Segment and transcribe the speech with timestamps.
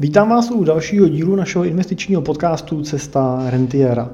[0.00, 4.10] Vítám vás u dalšího dílu našeho investičního podcastu Cesta rentiera.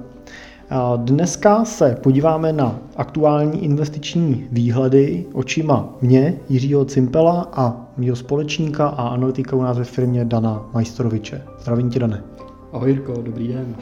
[0.96, 9.08] Dneska se podíváme na aktuální investiční výhledy očima mě, Jiřího Cimpela a mého společníka a
[9.08, 11.42] analytika u nás ve firmě Dana Majstoroviče.
[11.60, 12.22] Zdravím tě, Dane.
[12.72, 13.74] Ahoj Jirko, dobrý den.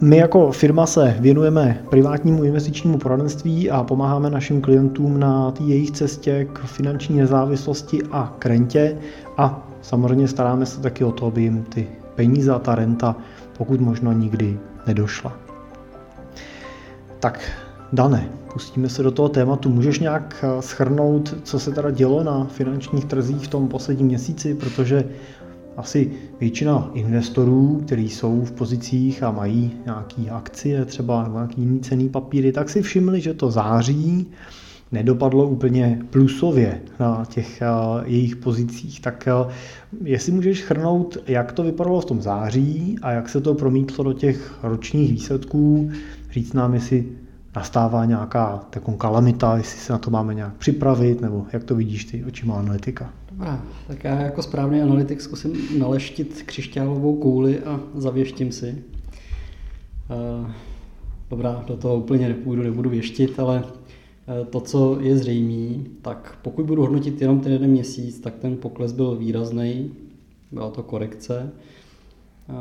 [0.00, 6.46] My jako firma se věnujeme privátnímu investičnímu poradenství a pomáháme našim klientům na jejich cestě
[6.52, 8.98] k finanční nezávislosti a k rentě
[9.36, 13.16] a samozřejmě staráme se taky o to, aby jim ty peníze a ta renta
[13.58, 15.32] pokud možno nikdy nedošla.
[17.20, 17.40] Tak,
[17.92, 19.68] Dane, pustíme se do toho tématu.
[19.68, 24.54] Můžeš nějak eh, schrnout, co se teda dělo na finančních trzích v tom posledním měsíci,
[24.54, 25.04] protože
[25.76, 26.10] asi
[26.40, 32.08] většina investorů, kteří jsou v pozicích a mají nějaké akcie třeba nebo nějaký jiný cený
[32.08, 34.26] papíry, tak si všimli, že to září
[34.92, 37.66] nedopadlo úplně plusově na těch eh,
[38.04, 39.00] jejich pozicích.
[39.00, 39.52] Tak eh,
[40.04, 44.12] jestli můžeš chrnout, jak to vypadalo v tom září a jak se to promítlo do
[44.12, 45.90] těch ročních výsledků,
[46.32, 47.04] říct nám, jestli
[47.56, 52.04] nastává nějaká taková kalamita, jestli se na to máme nějak připravit, nebo jak to vidíš
[52.04, 53.12] ty očima analytika?
[53.34, 58.84] Dobrá, tak já jako správný analytik zkusím naleštit křišťálovou kouli a zavěštím si.
[60.10, 60.52] Eh,
[61.30, 66.66] dobrá, do toho úplně nepůjdu, nebudu věštit, ale eh, to, co je zřejmé, tak pokud
[66.66, 69.90] budu hodnotit jenom ten jeden měsíc, tak ten pokles byl výrazný,
[70.52, 71.52] byla to korekce.
[72.48, 72.52] Eh,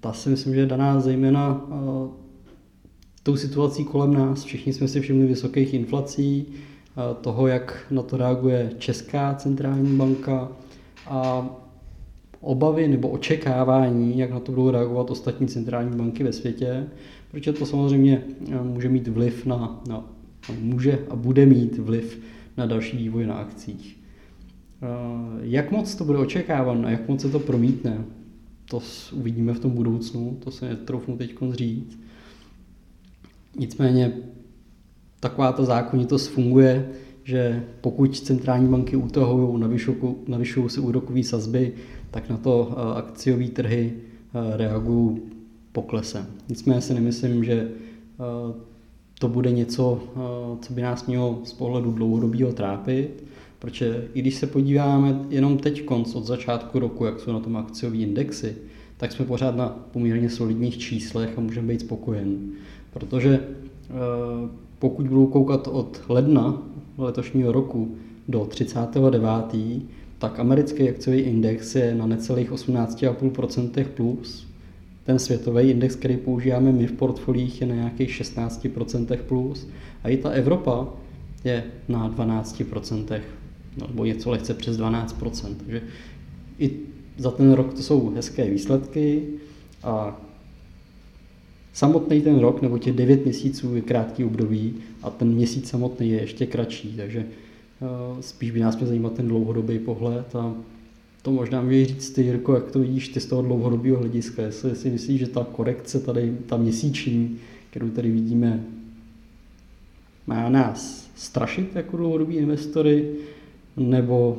[0.00, 1.66] ta si myslím, že je daná zejména
[3.22, 4.44] tou situací kolem nás.
[4.44, 6.46] Všichni jsme si všimli vysokých inflací,
[7.20, 10.48] toho, jak na to reaguje Česká centrální banka
[11.06, 11.48] a
[12.40, 16.86] obavy nebo očekávání, jak na to budou reagovat ostatní centrální banky ve světě,
[17.30, 20.04] protože to samozřejmě e, může mít vliv na, na
[20.60, 22.20] může a bude mít vliv
[22.56, 23.98] na další vývoj na akcích.
[24.82, 24.86] E,
[25.40, 28.04] jak moc to bude očekáváno, jak moc se to promítne,
[28.70, 28.80] to
[29.12, 31.98] uvidíme v tom budoucnu, to se netroufnu teď říct.
[33.58, 34.12] Nicméně
[35.24, 36.88] taková ta zákonitost funguje,
[37.24, 39.60] že pokud centrální banky utahují,
[40.28, 41.72] navyšují se úrokové sazby,
[42.10, 45.20] tak na to eh, akciové trhy eh, reagují
[45.72, 46.26] poklesem.
[46.48, 48.54] Nicméně si nemyslím, že eh,
[49.18, 50.00] to bude něco,
[50.60, 53.24] co by nás mělo z pohledu dlouhodobého trápit,
[53.58, 57.56] protože i když se podíváme jenom teď konc od začátku roku, jak jsou na tom
[57.56, 58.56] akciové indexy,
[58.96, 62.38] tak jsme pořád na poměrně solidních číslech a můžeme být spokojen.
[62.92, 63.40] Protože
[64.84, 66.62] pokud budou koukat od ledna
[66.98, 67.94] letošního roku
[68.28, 69.56] do 39.,
[70.18, 74.46] tak americký akciový index je na necelých 18,5% plus.
[75.04, 79.68] Ten světový index, který používáme my v portfolích, je na nějakých 16% plus.
[80.02, 80.88] A i ta Evropa
[81.44, 83.20] je na 12%,
[83.88, 85.54] nebo něco lehce přes 12%.
[85.58, 85.82] Takže
[86.58, 86.70] i
[87.16, 89.22] za ten rok to jsou hezké výsledky
[89.82, 90.20] a
[91.74, 96.20] samotný ten rok nebo těch 9 měsíců je krátký období a ten měsíc samotný je
[96.20, 100.54] ještě kratší, takže eh, spíš by nás měl zajímat ten dlouhodobý pohled a
[101.22, 104.76] to možná může říct ty, Jirko, jak to vidíš ty z toho dlouhodobého hlediska, jestli
[104.76, 107.38] si myslíš, že ta korekce tady, ta měsíční,
[107.70, 108.64] kterou tady vidíme,
[110.26, 113.10] má nás strašit jako dlouhodobí investory,
[113.76, 114.38] nebo,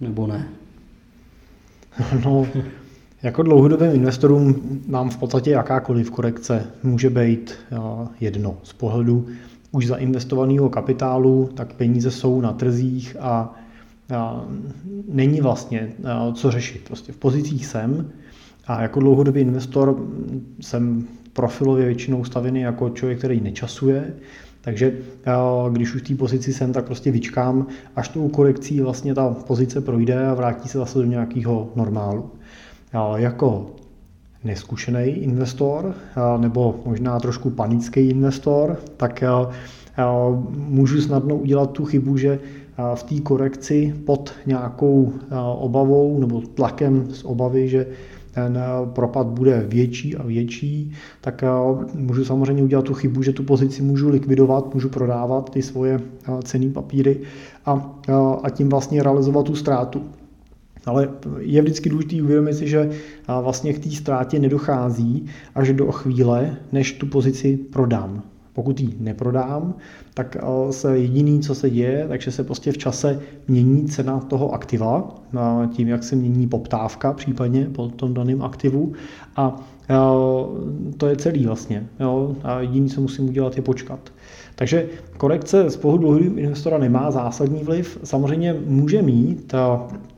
[0.00, 0.48] nebo ne?
[2.24, 2.46] No,
[3.26, 7.54] jako dlouhodobým investorům nám v podstatě jakákoliv korekce může být
[8.20, 8.56] jedno.
[8.62, 9.26] Z pohledu
[9.72, 13.54] už zainvestovaného kapitálu, tak peníze jsou na trzích a,
[15.08, 15.92] není vlastně
[16.34, 16.82] co řešit.
[16.86, 18.10] Prostě v pozicích jsem
[18.66, 19.96] a jako dlouhodobý investor
[20.60, 24.14] jsem profilově většinou stavěný jako člověk, který nečasuje,
[24.60, 24.98] takže
[25.72, 27.66] když už v té pozici jsem, tak prostě vyčkám,
[27.96, 32.30] až tou korekcí vlastně ta pozice projde a vrátí se zase do nějakého normálu
[33.16, 33.66] jako
[34.44, 35.94] neskušený investor
[36.38, 39.24] nebo možná trošku panický investor, tak
[40.50, 42.38] můžu snadno udělat tu chybu, že
[42.94, 45.12] v té korekci pod nějakou
[45.58, 47.86] obavou nebo tlakem z obavy, že
[48.34, 48.58] ten
[48.92, 51.44] propad bude větší a větší, tak
[51.94, 56.00] můžu samozřejmě udělat tu chybu, že tu pozici můžu likvidovat, můžu prodávat ty svoje
[56.44, 57.20] cené papíry
[57.66, 58.00] a,
[58.42, 60.02] a tím vlastně realizovat tu ztrátu.
[60.86, 62.90] Ale je vždycky důležité uvědomit si, že
[63.42, 68.22] vlastně k té ztrátě nedochází až do chvíle, než tu pozici prodám.
[68.52, 69.74] Pokud ji neprodám,
[70.14, 70.36] tak
[70.70, 75.14] se jediný, co se děje, takže se prostě v čase mění cena toho aktiva,
[75.72, 78.92] tím, jak se mění poptávka případně po tom daném aktivu
[79.36, 79.68] a
[80.96, 81.86] to je celý vlastně.
[82.00, 82.36] Jo?
[82.42, 84.12] A jediný, co musím udělat, je počkat.
[84.58, 84.86] Takže
[85.16, 89.54] korekce z pohledu dlouhodobého investora nemá zásadní vliv, samozřejmě může mít,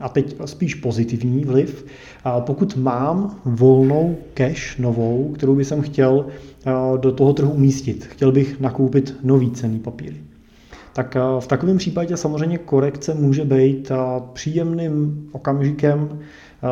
[0.00, 1.86] a teď spíš pozitivní vliv,
[2.40, 6.26] pokud mám volnou cash novou, kterou bych chtěl
[6.96, 8.04] do toho trhu umístit.
[8.04, 10.16] Chtěl bych nakoupit nový cený papíry.
[10.92, 13.92] Tak v takovém případě samozřejmě korekce může být
[14.32, 16.18] příjemným okamžikem,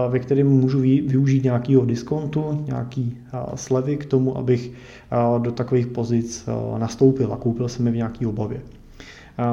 [0.09, 3.19] ve kterém můžu využít nějakého diskontu, nějaký
[3.55, 4.73] slevy k tomu, abych
[5.39, 6.49] do takových pozic
[6.79, 8.61] nastoupil a koupil jsem je v nějaké obavě.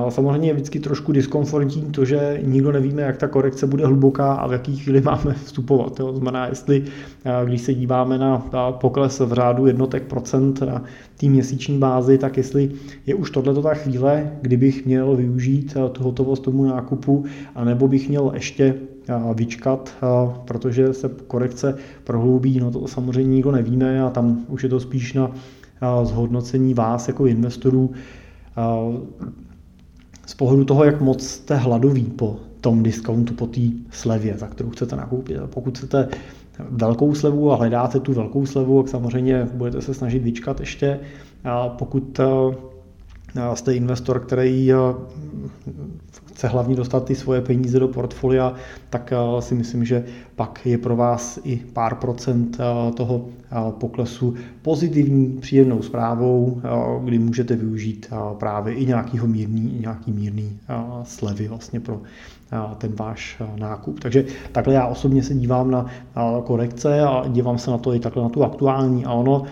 [0.10, 4.48] Samozřejmě je vždycky trošku diskomfortní to, že nikdo nevíme, jak ta korekce bude hluboká a
[4.48, 5.96] v jaký chvíli máme vstupovat.
[5.96, 6.84] To znamená, jestli
[7.46, 8.38] když se díváme na
[8.72, 10.84] pokles v řádu jednotek procent na
[11.18, 12.72] té měsíční bázi, tak jestli
[13.06, 17.26] je už tohle ta chvíle, kdybych měl využít tu hotovost tomu nákupu,
[17.56, 18.76] anebo bych měl ještě
[19.34, 19.96] vyčkat,
[20.46, 25.14] protože se korekce prohloubí, no to samozřejmě nikdo nevíme a tam už je to spíš
[25.14, 25.32] na
[26.04, 27.92] zhodnocení vás jako investorů
[30.26, 34.70] z pohledu toho, jak moc jste hladoví po tom diskontu, po té slevě, za kterou
[34.70, 35.38] chcete nakoupit.
[35.46, 36.08] Pokud chcete
[36.70, 41.00] velkou slevu a hledáte tu velkou slevu, tak samozřejmě budete se snažit vyčkat ještě.
[41.44, 42.20] A pokud
[43.54, 44.72] jste investor, který
[46.34, 48.54] chce hlavně dostat ty svoje peníze do portfolia,
[48.90, 50.04] tak eh, si myslím, že
[50.36, 56.62] pak je pro vás i pár procent eh, toho eh, poklesu pozitivní, příjemnou zprávou,
[57.04, 60.60] kdy můžete využít právě i nějakýho mírný, nějaký mírný
[61.04, 62.02] slevy vlastně pro
[62.78, 64.00] ten váš nákup.
[64.00, 65.86] Takže takhle já osobně se dívám na
[66.44, 69.44] korekce a dívám se na to i takhle na tu aktuální a ono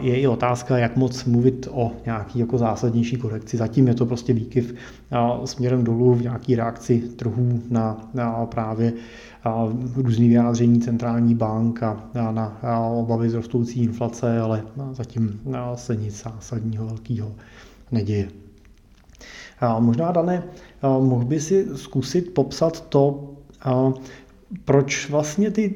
[0.00, 3.56] je i otázka, jak moc mluvit o nějaký jako zásadnější korekci.
[3.56, 4.74] Zatím je to prostě výkyv
[5.44, 8.92] směrem dolů v nějaký reakci trhů na, na právě
[9.96, 11.96] různý vyjádření centrální bank a
[12.30, 14.62] na obavy z rostoucí inflace, ale
[14.92, 15.40] zatím
[15.74, 17.32] se nic zásadního velkého
[17.92, 18.28] neděje.
[19.78, 20.42] Možná, Dané,
[20.82, 23.30] mohl by si zkusit popsat to,
[24.64, 25.74] proč vlastně ty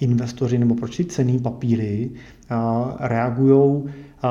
[0.00, 2.10] investoři nebo proč ty cený papíry
[3.00, 3.82] reagují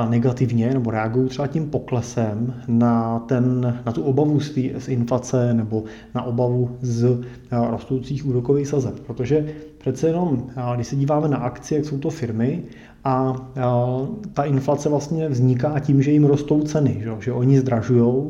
[0.10, 5.54] negativně nebo reagují třeba tím poklesem na, ten, na tu obavu z, tý, z inflace
[5.54, 5.84] nebo
[6.16, 7.22] na obavu z
[7.70, 9.00] rostoucích úrokových sazeb.
[9.00, 9.46] Protože
[9.78, 12.64] přece jenom, když se díváme na akcie, jak jsou to firmy,
[13.04, 13.36] a
[14.34, 18.24] ta inflace vlastně vzniká tím, že jim rostou ceny, že, že oni zdražují,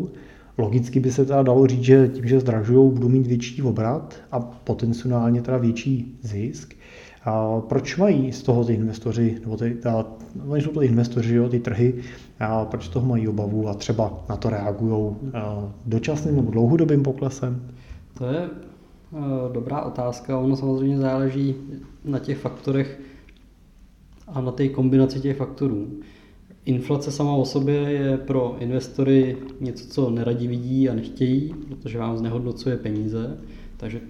[0.62, 4.40] Logicky by se teda dalo říct, že tím, že zdražují, budou mít větší obrat a
[4.40, 6.74] potenciálně teda větší zisk.
[7.25, 10.06] A proč mají z toho ty investoři, nebo ty, ta,
[10.48, 11.94] oni jsou to investoři, jo, ty trhy,
[12.40, 15.16] a proč z toho mají obavu a třeba na to reagují
[15.86, 17.62] dočasným nebo dlouhodobým poklesem?
[18.18, 18.50] To je
[19.54, 20.38] dobrá otázka.
[20.38, 21.56] Ono samozřejmě záleží
[22.06, 23.00] na těch faktorech
[24.28, 25.88] a na té kombinaci těch faktorů.
[26.66, 32.18] Inflace sama o sobě je pro investory něco, co neradi vidí a nechtějí, protože vám
[32.18, 33.38] znehodnocuje peníze,
[33.78, 34.02] takže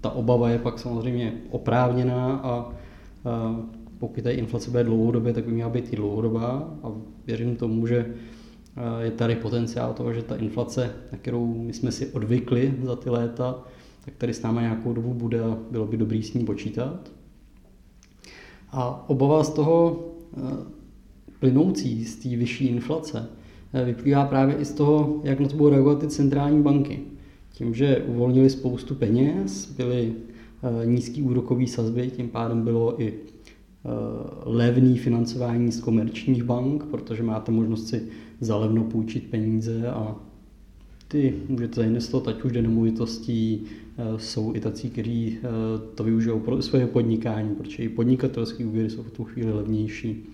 [0.00, 2.72] ta obava je pak samozřejmě oprávněná a,
[3.98, 6.92] pokud ta inflace bude dlouhodobě, tak by měla být i dlouhodobá a
[7.26, 8.14] věřím tomu, že
[9.00, 13.10] je tady potenciál toho, že ta inflace, na kterou my jsme si odvykli za ty
[13.10, 13.64] léta,
[14.04, 17.10] tak tady s námi nějakou dobu bude a bylo by dobrý s ní počítat.
[18.72, 20.04] A obava z toho
[21.40, 23.28] plynoucí z té vyšší inflace
[23.84, 27.00] vyplývá právě i z toho, jak na to budou reagovat ty centrální banky.
[27.52, 30.12] Tím, že uvolnili spoustu peněz, byly
[30.82, 33.88] eh, nízký úrokový sazby, tím pádem bylo i eh,
[34.44, 38.02] levný financování z komerčních bank, protože máte možnost si
[38.40, 40.16] zalevno půjčit peníze a
[41.08, 45.38] ty můžete zainvestovat ať už do nemovitostí, eh, jsou i tací, kteří
[45.94, 50.26] to využijou pro svoje podnikání, protože i podnikatelské úvěry jsou v tu chvíli levnější.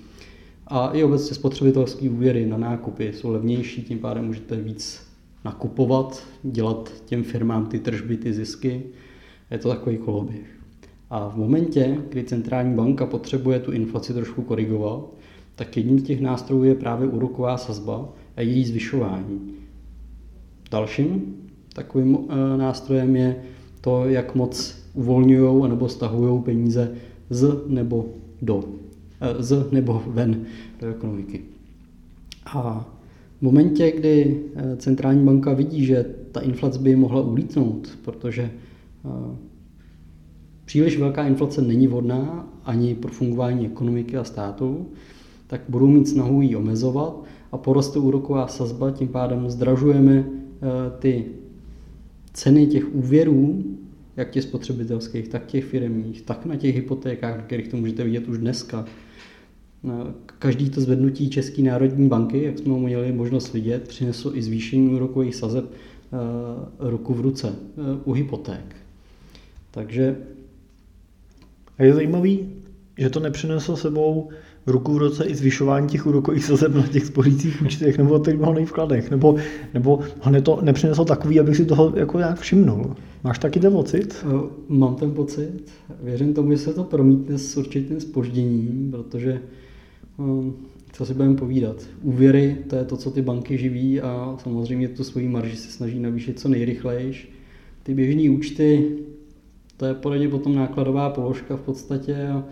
[0.70, 5.06] A i obecně spotřebitelské úvěry na nákupy jsou levnější, tím pádem můžete víc
[5.44, 8.82] nakupovat, dělat těm firmám ty tržby, ty zisky.
[9.50, 10.58] Je to takový koloběh.
[11.10, 15.00] A v momentě, kdy centrální banka potřebuje tu inflaci trošku korigovat,
[15.54, 19.54] tak jedním z těch nástrojů je právě úroková sazba a její zvyšování.
[20.70, 21.36] Dalším
[21.74, 23.36] takovým eh, nástrojem je
[23.80, 26.94] to, jak moc uvolňují nebo stahují peníze
[27.30, 28.06] z nebo
[28.42, 28.64] do
[29.38, 30.44] z nebo ven
[30.80, 31.40] do ekonomiky.
[32.46, 32.88] A
[33.38, 39.36] v momentě, kdy eh, centrální banka vidí, že ta inflace by mohla ulítnout, protože eh,
[40.64, 44.86] příliš velká inflace není vhodná ani pro fungování ekonomiky a státu,
[45.46, 50.24] tak budou mít snahu ji omezovat a poroste úroková sazba, tím pádem zdražujeme
[50.98, 51.24] ty
[52.32, 53.64] ceny těch úvěrů,
[54.20, 58.38] jak těch spotřebitelských, tak těch firmních, tak na těch hypotékách, kterých to můžete vidět už
[58.38, 58.86] dneska,
[60.38, 64.94] Každý to zvednutí České národní banky, jak jsme ho měli možnost vidět, přineslo i zvýšení
[64.94, 65.64] úrokových sazeb
[66.78, 67.54] ruku v ruce
[68.04, 68.76] u hypoték.
[69.70, 70.16] Takže...
[71.78, 72.52] A je zajímavý,
[72.98, 74.30] že to nepřineslo sebou
[74.66, 79.10] ruku v roce i zvyšování těch úrokových sazeb na těch spořících účtech nebo terminálních vkladech,
[79.10, 79.36] nebo,
[79.74, 82.96] nebo ho to nepřineslo takový, abych si toho jako nějak všimnul.
[83.24, 84.24] Máš taky ten pocit?
[84.26, 85.72] Eh, mám ten pocit.
[86.02, 89.40] Věřím tomu, že se to promítne s určitým spožděním, protože
[90.20, 90.52] eh,
[90.92, 91.76] co si budeme povídat.
[92.02, 96.00] Úvěry, to je to, co ty banky živí a samozřejmě tu svoji marži se snaží
[96.00, 97.28] navýšit co nejrychlejš.
[97.82, 98.96] Ty běžné účty,
[99.76, 102.44] to je podle potom nákladová položka v podstatě a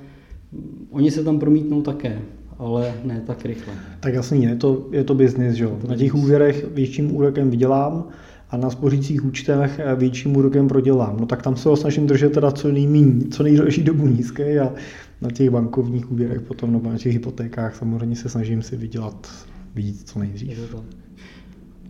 [0.90, 2.22] Oni se tam promítnou také,
[2.58, 3.74] ale ne tak rychle.
[4.00, 5.78] Tak jasně, je to, je to biznis, že jo.
[5.88, 8.08] Na těch úvěrech větším úrokem vydělám
[8.50, 11.16] a na spořících účtech větším úrokem prodělám.
[11.20, 14.72] No tak tam se ho snažím držet teda co nejméně, co nejdelší dobu nízké a
[15.20, 19.28] na těch bankovních úvěrech potom nebo na těch hypotékách samozřejmě se snažím si vydělat
[19.74, 20.74] víc co nejdřív.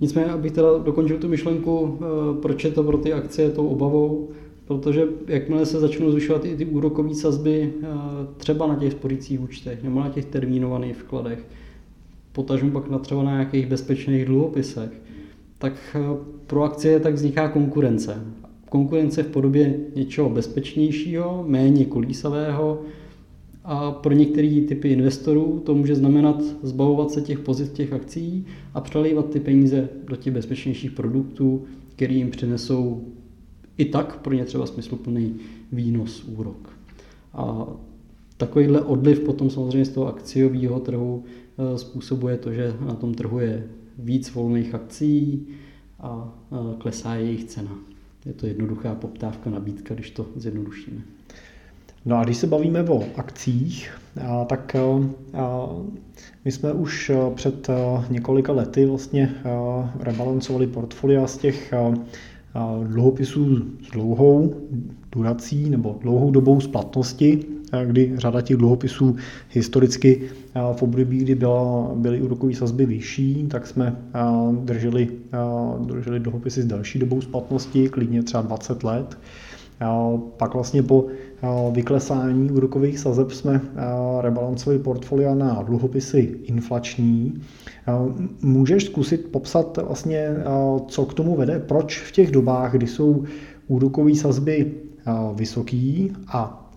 [0.00, 4.28] Nicméně, abych teda dokončil tu myšlenku, eh, proč je to pro ty akcie tou obavou,
[4.68, 7.87] protože jakmile se začnou zvyšovat i ty úrokové sazby eh,
[8.37, 11.46] třeba na těch spořících účtech nebo na těch termínovaných vkladech,
[12.32, 14.90] potažmu pak na třeba na nějakých bezpečných dluhopisech,
[15.58, 16.00] tak eh,
[16.46, 18.25] pro akcie tak vzniká konkurence.
[18.68, 22.82] Konkurence v podobě něčeho bezpečnějšího, méně kolísavého
[23.64, 28.80] a pro některé typy investorů to může znamenat zbavovat se těch pozic těch akcí a
[28.80, 31.64] přelívat ty peníze do těch bezpečnějších produktů,
[31.96, 33.04] které jim přinesou
[33.78, 35.37] i tak pro ně třeba smysluplný
[35.73, 36.78] výnos, úrok.
[37.32, 37.66] A
[38.37, 43.38] takovýhle odliv potom samozřejmě z toho akciového trhu eh, způsobuje to, že na tom trhu
[43.38, 43.66] je
[43.99, 45.47] víc volných akcí
[46.00, 46.35] a
[46.78, 47.78] klesá jejich cena.
[48.26, 51.00] Je to jednoduchá poptávka, nabídka, když to zjednodušíme.
[52.04, 53.90] No a když se bavíme o akcích,
[54.47, 54.76] tak
[56.44, 57.70] my jsme už před
[58.11, 59.35] několika lety vlastně
[60.00, 61.75] rebalancovali portfolia z těch
[62.84, 64.54] dluhopisů s dlouhou
[65.12, 67.40] durací nebo dlouhou dobou splatnosti,
[67.84, 69.16] kdy řada těch dluhopisů
[69.50, 70.22] historicky
[70.72, 73.96] v období, kdy byla, byly úrokové sazby vyšší, tak jsme
[74.64, 75.08] drželi,
[75.86, 79.18] drželi dluhopisy s další dobou splatnosti, klidně třeba 20 let.
[80.37, 81.06] Pak vlastně po
[81.73, 83.61] vyklesání úrokových sazeb jsme
[84.20, 87.40] rebalancovali portfolia na dluhopisy inflační.
[88.42, 90.28] Můžeš zkusit popsat vlastně,
[90.88, 93.25] co k tomu vede, proč v těch dobách, kdy jsou
[93.68, 94.73] úrokové sazby
[95.35, 96.70] vysoký a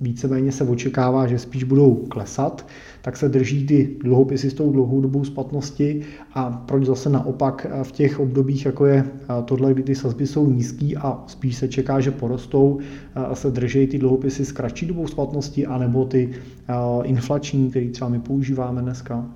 [0.00, 2.66] víceméně se očekává, že spíš budou klesat,
[3.04, 6.00] tak se drží ty dluhopisy s tou dlouhou dobou splatnosti
[6.34, 9.04] a proč zase naopak v těch obdobích, jako je
[9.44, 12.78] tohle, kdy ty sazby jsou nízký a spíš se čeká, že porostou,
[13.14, 16.30] a se drží ty dluhopisy s kratší dobou splatnosti, anebo ty
[17.02, 19.30] inflační, které třeba my používáme dneska?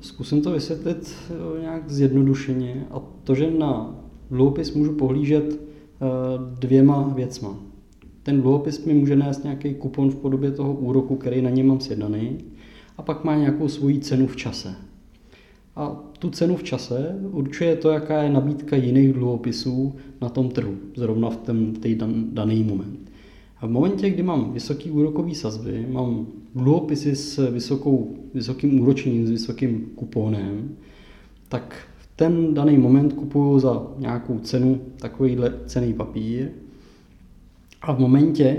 [0.00, 1.14] Zkusím to vysvětlit
[1.60, 3.94] nějak zjednodušeně a to, že na
[4.30, 5.60] dluhopis můžu pohlížet
[6.58, 7.56] dvěma věcma.
[8.22, 11.80] Ten dluhopis mi může nést nějaký kupon v podobě toho úroku, který na něm mám
[11.80, 12.38] sjednaný,
[12.98, 14.74] a pak má nějakou svoji cenu v čase.
[15.76, 20.74] A tu cenu v čase určuje to, jaká je nabídka jiných dluhopisů na tom trhu,
[20.96, 21.74] zrovna v ten
[22.32, 23.12] daný moment.
[23.60, 29.30] A v momentě, kdy mám vysoký úrokový sazby, mám dluhopisy s vysokou, vysokým úročením, s
[29.30, 30.76] vysokým kuponem,
[31.48, 36.50] tak v ten daný moment kupuju za nějakou cenu takovýhle cený papír
[37.82, 38.56] a v momentě...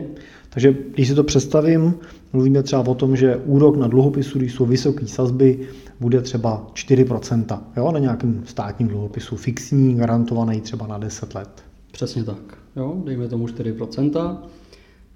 [0.50, 1.94] Takže když si to představím,
[2.34, 5.60] mluvíme třeba o tom, že úrok na dluhopisu, když jsou vysoké sazby,
[6.00, 11.50] bude třeba 4%, jo, na nějakém státním dluhopisu, fixní, garantovaný třeba na 10 let.
[11.92, 14.38] Přesně tak, jo, dejme tomu 4%.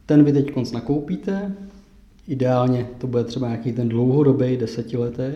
[0.05, 1.55] Ten vy teď konc nakoupíte,
[2.27, 5.31] ideálně to bude třeba nějaký ten dlouhodobý, desetiletý.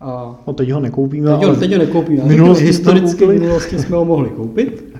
[0.00, 1.30] A no teď ho nekoupíme.
[1.30, 2.24] Teď ho, teď ho nekoupíme.
[2.24, 4.93] Minulosti historicky v minulosti jsme ho mohli koupit.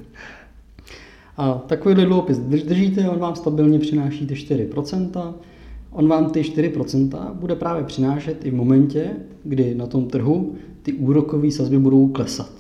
[1.37, 5.35] A takovýhle dluhopis držíte, on vám stabilně přináší ty 4%,
[5.91, 9.11] on vám ty 4% bude právě přinášet i v momentě,
[9.45, 12.53] kdy na tom trhu ty úrokové sazby budou klesat.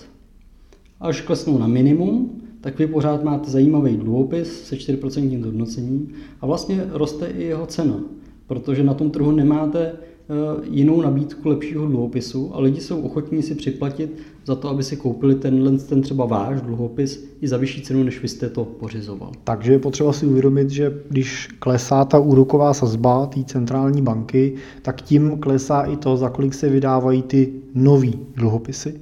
[1.00, 6.08] Až klesnou na minimum, tak vy pořád máte zajímavý dluhopis se 4% hodnocením
[6.40, 8.00] a vlastně roste i jeho cena,
[8.46, 9.92] protože na tom trhu nemáte
[10.28, 14.96] Eh, jinou nabídku lepšího dluhopisu a lidi jsou ochotní si připlatit za to, aby si
[14.96, 19.32] koupili tenhle ten třeba váš dluhopis i za vyšší cenu, než vy jste to pořizoval.
[19.44, 25.02] Takže je potřeba si uvědomit, že když klesá ta úroková sazba té centrální banky, tak
[25.02, 29.00] tím klesá i to, za kolik se vydávají ty nový dluhopisy.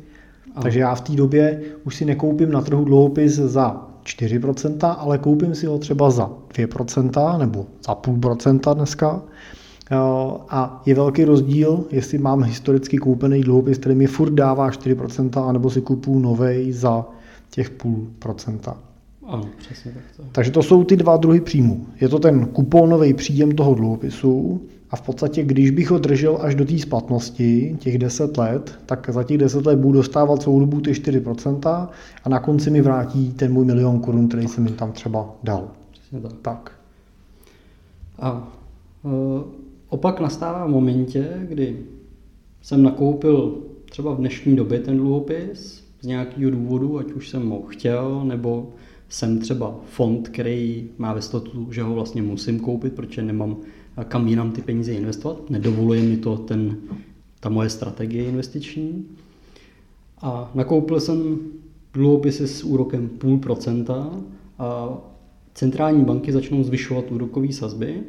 [0.55, 0.63] Ano.
[0.63, 5.55] Takže já v té době už si nekoupím na trhu dluhopis za 4%, ale koupím
[5.55, 9.23] si ho třeba za 2% nebo za půl procenta dneska
[10.49, 15.71] a je velký rozdíl, jestli mám historicky koupený dluhopis, který mi furt dává 4%, anebo
[15.71, 17.07] si kupuju novej za
[17.51, 18.77] těch půl procenta.
[19.27, 20.03] Ano, přesně tak.
[20.17, 20.23] To.
[20.33, 21.87] Takže to jsou ty dva druhy příjmu.
[22.01, 26.55] Je to ten kuponový příjem toho dluhopisu a v podstatě, když bych ho držel až
[26.55, 30.81] do té splatnosti, těch 10 let, tak za těch 10 let budu dostávat celou dobu
[30.81, 31.89] ty 4%
[32.25, 35.69] a na konci mi vrátí ten můj milion korun, který jsem jim tam třeba dal.
[35.91, 36.33] Přesně tak.
[36.43, 36.73] tak.
[38.19, 38.49] A
[39.05, 41.79] e, opak nastává v momentě, kdy
[42.63, 47.63] jsem nakoupil třeba v dnešní době ten dluhopis z nějakého důvodu, ať už jsem ho
[47.63, 48.73] chtěl, nebo
[49.09, 53.57] jsem třeba fond, který má statutu, že ho vlastně musím koupit, protože nemám
[54.09, 55.51] kam jinam ty peníze investovat.
[55.51, 56.77] Nedovoluje mi to ten,
[57.41, 59.07] ta moje strategie investiční.
[60.23, 61.39] A nakoupil jsem
[61.95, 64.11] dluhopisy s úrokem půl procenta
[64.59, 64.99] a
[65.55, 68.03] centrální banky začnou zvyšovat úrokové sazby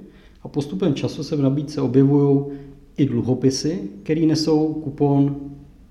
[0.43, 2.45] a postupem času se v nabídce objevují
[2.97, 5.35] i dluhopisy, které nesou kupon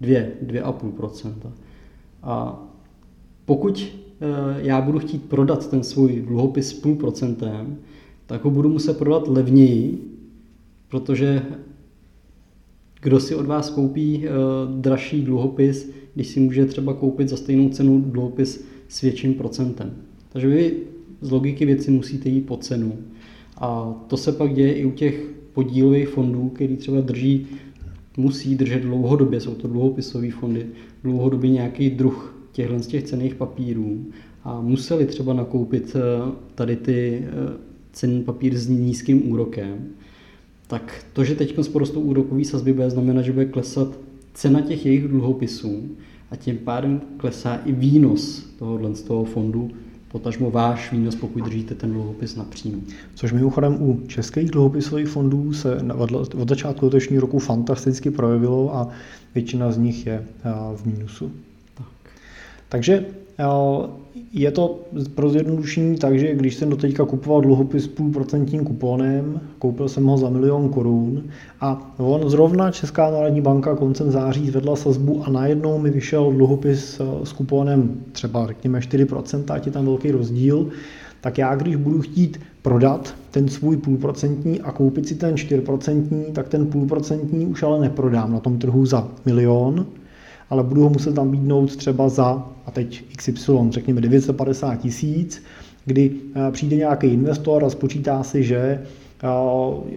[0.01, 1.33] 2, 2,5%.
[2.23, 2.63] A
[3.45, 7.77] pokud eh, já budu chtít prodat ten svůj dluhopis s půl procentem,
[8.27, 9.99] tak ho budu muset prodat levněji,
[10.89, 11.43] protože
[13.03, 17.69] kdo si od vás koupí uh, dražší dluhopis, když si může třeba koupit za stejnou
[17.69, 19.97] cenu dluhopis s větším procentem.
[20.29, 20.77] Takže vy
[21.21, 22.99] z logiky věci musíte jít po cenu.
[23.59, 27.47] A to se pak děje i u těch podílových fondů, který třeba drží,
[28.17, 30.67] musí držet dlouhodobě, jsou to dluhopisové fondy,
[31.05, 34.05] dlouhodobě nějaký druh těchto z těch cených papírů.
[34.45, 37.31] A museli třeba nakoupit eh, tady ty eh,
[37.93, 39.87] cenný papír s nízkým úrokem,
[40.67, 43.99] tak to, že teď porostou úrokový sazby, bude znamenat, že bude klesat
[44.35, 45.89] cena těch jejich dluhopisů
[46.31, 49.71] a tím pádem klesá i výnos tohohle z toho fondu,
[50.13, 52.83] potažmo váš výnos, pokud držíte ten dluhopis na příjmu.
[53.15, 55.79] Což mimochodem u českých dluhopisových fondů se
[56.39, 58.89] od začátku letošního roku fantasticky projevilo a
[59.35, 60.25] většina z nich je
[60.77, 61.33] v mínusu.
[61.75, 61.87] Tak.
[62.69, 63.05] Takže
[64.33, 64.81] je to
[65.15, 70.31] pro zjednodušení tak, že když jsem doteďka kupoval dluhopis půlprocentním kuponem, koupil jsem ho za
[70.31, 71.23] milion korun
[71.61, 77.01] a on zrovna Česká národní banka koncem září zvedla sazbu a najednou mi vyšel dluhopis
[77.01, 80.69] eh, s kuponem třeba řekněme 4%, ať je tam velký rozdíl,
[81.21, 86.49] tak já když budu chtít prodat ten svůj půlprocentní a koupit si ten 4%, tak
[86.49, 89.87] ten půlprocentní už ale neprodám na tom trhu za milion,
[90.53, 95.43] ale budu ho muset nabídnout třeba za, a teď XY, řekněme 950 tisíc,
[95.85, 98.83] kdy eh, přijde nějaký investor a spočítá si, že
[99.23, 99.29] eh,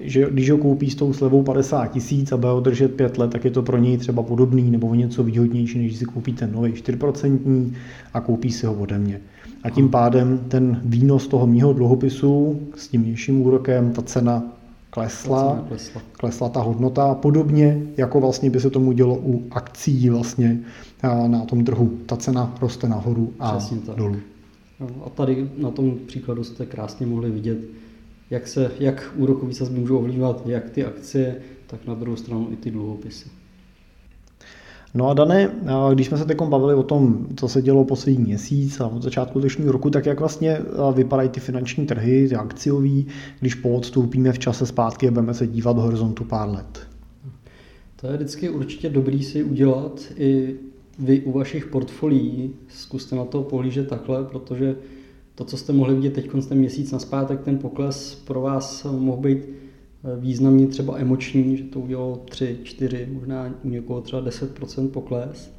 [0.01, 3.31] že když ho koupí s tou slevou 50 tisíc a bude ho držet 5 let,
[3.31, 6.71] tak je to pro něj třeba podobný nebo něco výhodnější, než si koupí ten nový
[6.71, 7.71] 4%
[8.13, 9.21] a koupí si ho ode mě.
[9.63, 14.54] A tím pádem ten výnos toho mýho dluhopisu s tím nižším úrokem, ta cena
[14.95, 20.59] klesla, klesla, klesla ta hodnota, podobně jako vlastně by se tomu dělo u akcí vlastně
[21.27, 21.99] na tom trhu.
[22.05, 23.59] Ta cena roste nahoru a
[23.95, 24.15] dolů.
[24.79, 27.57] No, a tady na tom příkladu jste krásně mohli vidět,
[28.29, 31.35] jak, se, jak úrokový sazby můžou ovlivňovat jak ty akcie,
[31.67, 33.29] tak na druhou stranu i ty dluhopisy.
[34.95, 35.51] No a Dané,
[35.93, 39.39] když jsme se teď bavili o tom, co se dělo poslední měsíc a od začátku
[39.39, 40.59] letošního roku, tak jak vlastně
[40.93, 43.07] vypadají ty finanční trhy, ty akciový,
[43.39, 46.87] když poodstoupíme v čase zpátky a budeme se dívat do horizontu pár let?
[48.01, 50.55] To je vždycky určitě dobrý si udělat i
[50.99, 52.53] vy u vašich portfolií.
[52.67, 54.75] Zkuste na to pohlížet takhle, protože
[55.35, 59.21] to, co jste mohli vidět teď ten měsíc na zpátek, ten pokles pro vás mohl
[59.21, 59.39] být
[60.19, 65.51] významně třeba emoční, že to udělalo 3, 4, možná u někoho třeba 10% pokles.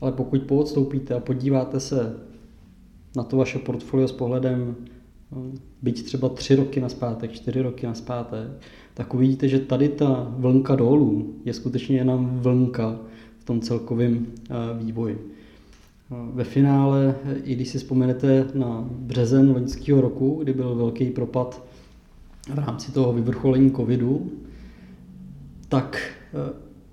[0.00, 2.16] Ale pokud poodstoupíte a podíváte se
[3.16, 4.76] na to vaše portfolio s pohledem
[5.32, 5.44] no,
[5.82, 8.48] byť třeba 3 roky na zpátek, 4 roky na zpátek,
[8.94, 12.98] tak uvidíte, že tady ta vlnka dolů je skutečně jenom vlnka
[13.38, 14.54] v tom celkovém eh,
[14.84, 15.34] vývoji.
[16.10, 21.64] Ve finále, i když si vzpomenete na březen loňského roku, kdy byl velký propad
[22.52, 24.30] v rámci toho vyvrcholení covidu,
[25.68, 26.52] tak eh,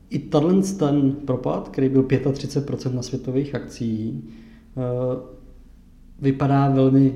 [0.09, 4.23] i tenhle ten propad, který byl 35% na světových akcí,
[4.77, 4.81] eh,
[6.19, 7.15] vypadá velmi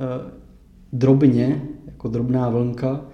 [0.00, 0.32] eh,
[0.92, 3.04] drobně, jako drobná vlnka,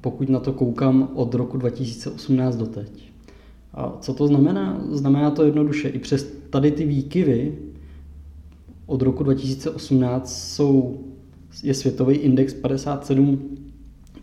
[0.00, 3.12] pokud na to koukám od roku 2018 do teď.
[3.74, 4.84] A co to znamená?
[4.90, 7.58] Znamená to jednoduše, i přes tady ty výkyvy
[8.86, 11.00] od roku 2018 jsou,
[11.62, 13.61] je světový index 57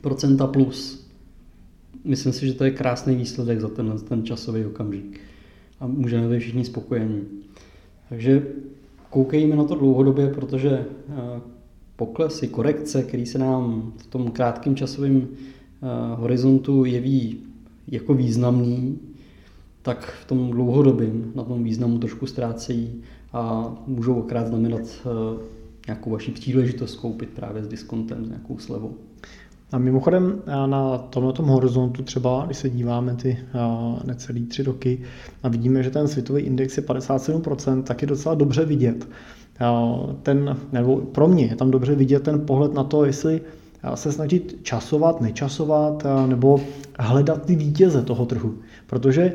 [0.02, 1.08] procenta plus.
[2.04, 5.20] Myslím si, že to je krásný výsledek za ten, ten časový okamžik.
[5.80, 7.22] A můžeme být všichni spokojení.
[8.10, 8.48] Takže
[9.10, 11.42] koukejme na to dlouhodobě, protože eh,
[11.96, 15.28] poklesy, korekce, které se nám v tom krátkém časovém
[16.16, 17.38] horizontu jeví
[17.88, 19.00] jako významný,
[19.82, 23.02] tak v tom dlouhodobém na tom významu trošku ztrácejí
[23.34, 24.82] a můžou okrát znamenat
[25.88, 28.98] nějakou vaši příležitost koupit právě s diskontem, s nějakou slevou.
[29.72, 33.38] A mimochodem na tomto horizontu třeba, když se díváme ty
[34.06, 35.02] necelý tři roky
[35.44, 39.08] a vidíme, že ten světový index je 57%, tak je docela dobře vidět.
[40.24, 43.42] Ten, nebo pro mě je tam dobře vidět ten pohled na to, jestli
[43.96, 46.62] se snažit časovat, nečasovat, nebo
[47.00, 48.54] hledat ty vítěze toho trhu.
[48.88, 49.34] Protože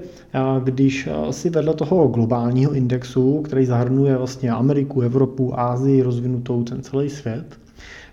[0.65, 7.11] když si vedle toho globálního indexu, který zahrnuje vlastně Ameriku, Evropu, Ázii, rozvinutou ten celý
[7.11, 7.45] svět,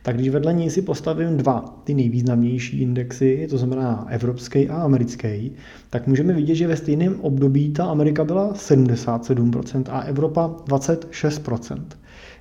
[0.03, 5.51] tak když vedle něj si postavím dva, ty nejvýznamnější indexy, to znamená evropský a americký,
[5.89, 11.81] tak můžeme vidět, že ve stejném období ta Amerika byla 77% a Evropa 26%.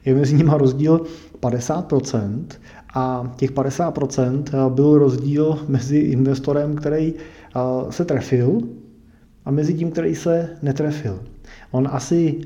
[0.05, 1.01] Je mezi nimi rozdíl
[1.40, 2.44] 50%
[2.94, 7.14] a těch 50% byl rozdíl mezi investorem, který
[7.90, 8.61] se trefil
[9.44, 11.20] a mezi tím, který se netrefil.
[11.70, 12.40] On asi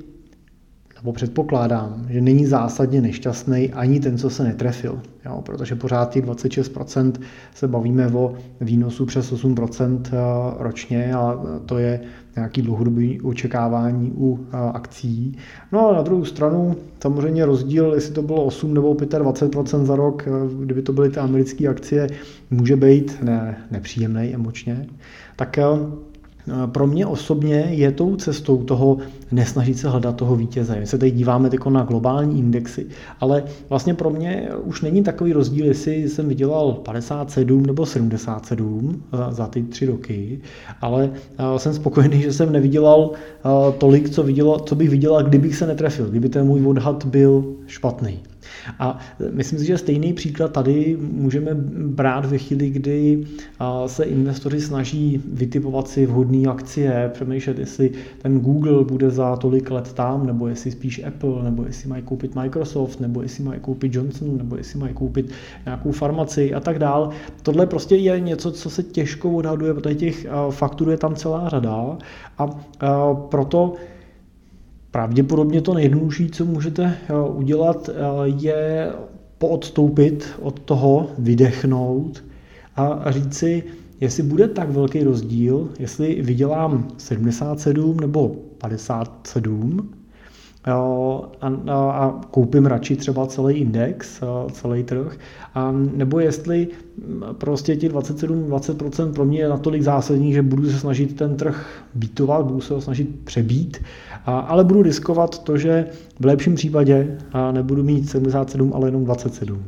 [1.05, 6.25] nebo předpokládám, že není zásadně nešťastný ani ten, co se netrefil, jo, protože pořád těch
[6.25, 7.13] 26%
[7.55, 10.17] se bavíme o výnosu přes 8% eh,
[10.59, 12.01] ročně a to je
[12.37, 15.37] nějaký dlouhodobý očekávání u eh, akcí.
[15.73, 20.25] No a na druhou stranu samozřejmě rozdíl, jestli to bylo 8 nebo 25% za rok,
[20.27, 20.31] eh,
[20.65, 22.07] kdyby to byly ty americké akcie,
[22.51, 24.87] může být ne, nepříjemný emočně.
[25.37, 25.59] Tak
[26.67, 28.99] pro mě osobně je tou cestou toho
[29.33, 30.77] nesnažit se hledat toho vítěze.
[30.81, 32.87] My se tady díváme teď na globální indexy,
[33.21, 39.47] ale vlastně pro mě už není takový rozdíl, jestli jsem vydělal 57 nebo 77 za
[39.47, 40.41] ty tři roky,
[40.81, 41.11] ale
[41.57, 43.11] jsem spokojený, že jsem nevydělal
[43.79, 48.19] tolik, co, viděla, co bych viděla, kdybych se netrefil, kdyby ten můj odhad byl špatný.
[48.79, 48.99] A
[49.31, 51.55] myslím si, že stejný příklad tady můžeme
[51.87, 53.19] brát ve chvíli, kdy
[53.87, 57.91] se investoři snaží vytipovat si vhodné akcie, přemýšlet, jestli
[58.23, 62.35] ten Google bude za tolik let tam, nebo jestli spíš Apple, nebo jestli mají koupit
[62.35, 65.31] Microsoft, nebo jestli mají koupit Johnson, nebo jestli mají koupit
[65.65, 67.11] nějakou farmaci a tak dál.
[67.43, 71.99] Tohle prostě je něco, co se těžko odhaduje, protože těch fakturů je tam celá řada
[72.81, 73.75] a proto
[74.95, 77.93] Pravděpodobně to nejjednodušší, co můžete eh, udělat, eh,
[78.25, 78.93] je
[79.39, 82.25] poodstoupit od toho, vydechnout
[82.77, 83.63] a říct si,
[84.01, 88.29] jestli bude tak velký rozdíl, jestli vydělám 77 nebo
[88.59, 89.91] 57,
[90.67, 94.21] a, a, a koupím radši třeba celý index,
[94.53, 95.17] celý trh,
[95.55, 96.69] a nebo jestli
[97.39, 102.47] prostě těch 27-20% pro mě je natolik zásadní, že budu se snažit ten trh býtovat,
[102.47, 103.83] budu se ho snažit přebít,
[104.27, 105.87] a, ale budu riskovat to, že
[106.21, 107.19] v lepším případě
[107.53, 109.63] nebudu mít 77, ale jenom 27.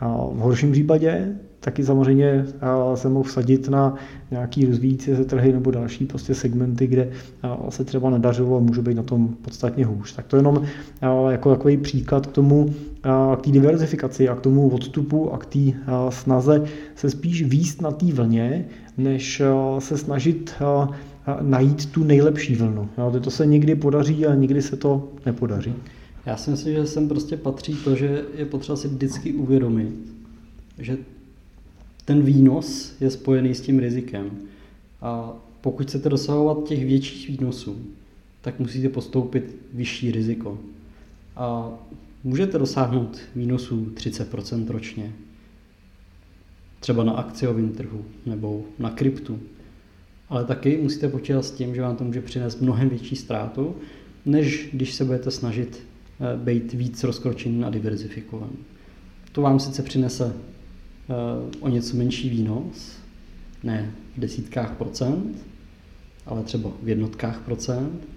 [0.00, 2.46] A v horším případě taky samozřejmě
[2.94, 3.94] se mohl vsadit na
[4.30, 7.10] nějaký rozvíjící se trhy nebo další prostě segmenty, kde
[7.68, 10.12] se třeba nedařilo a může být na tom podstatně hůř.
[10.12, 10.62] Tak to jenom
[11.30, 12.74] jako takový příklad k tomu,
[13.36, 15.58] k té diverzifikaci a k tomu odstupu a k té
[16.08, 18.64] snaze se spíš výst na té vlně,
[18.98, 19.42] než
[19.78, 20.54] se snažit
[21.40, 22.88] najít tu nejlepší vlnu.
[23.20, 25.74] To se někdy podaří a někdy se to nepodaří.
[26.26, 29.94] Já si myslím, že sem prostě patří to, že je potřeba si vždycky uvědomit,
[30.78, 30.96] že
[32.04, 34.30] ten výnos je spojený s tím rizikem.
[35.02, 37.78] A pokud chcete dosahovat těch větších výnosů,
[38.40, 40.58] tak musíte postoupit vyšší riziko.
[41.36, 41.70] A
[42.24, 45.12] můžete dosáhnout výnosů 30% ročně,
[46.80, 49.40] třeba na akciovém trhu nebo na kryptu.
[50.28, 53.76] Ale taky musíte počítat s tím, že vám to může přinést mnohem větší ztrátu,
[54.26, 55.82] než když se budete snažit
[56.20, 58.56] eh, být víc rozkročený a diverzifikovaný.
[59.32, 60.32] To vám sice přinese
[61.60, 62.96] o něco menší výnos,
[63.62, 65.36] ne v desítkách procent,
[66.26, 68.08] ale třeba v jednotkách procent,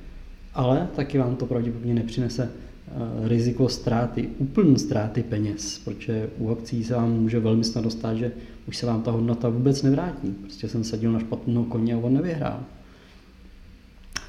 [0.53, 6.83] ale taky vám to pravděpodobně nepřinese eh, riziko ztráty, úplné ztráty peněz, protože u akcí
[6.83, 8.31] se vám může velmi snadno stát, že
[8.67, 10.27] už se vám ta hodnota vůbec nevrátí.
[10.41, 12.63] Prostě jsem sadil na špatného koně a on nevyhrál.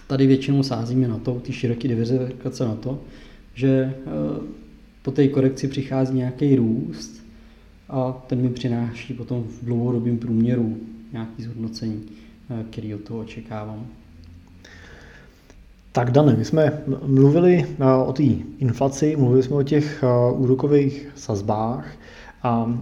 [0.06, 3.00] Tady většinou sázíme na to, ty široké diverzifikace na to,
[3.54, 3.96] že eh,
[5.02, 7.17] po té korekci přichází nějaký růst
[7.88, 10.76] a ten mi přináší potom v dlouhodobém průměru
[11.12, 12.02] nějaký zhodnocení,
[12.50, 13.86] eh, který od toho očekávám.
[15.92, 18.22] Tak Dane, my jsme mluvili eh, o té
[18.58, 21.92] inflaci, mluvili jsme o těch eh, úrokových sazbách
[22.42, 22.72] a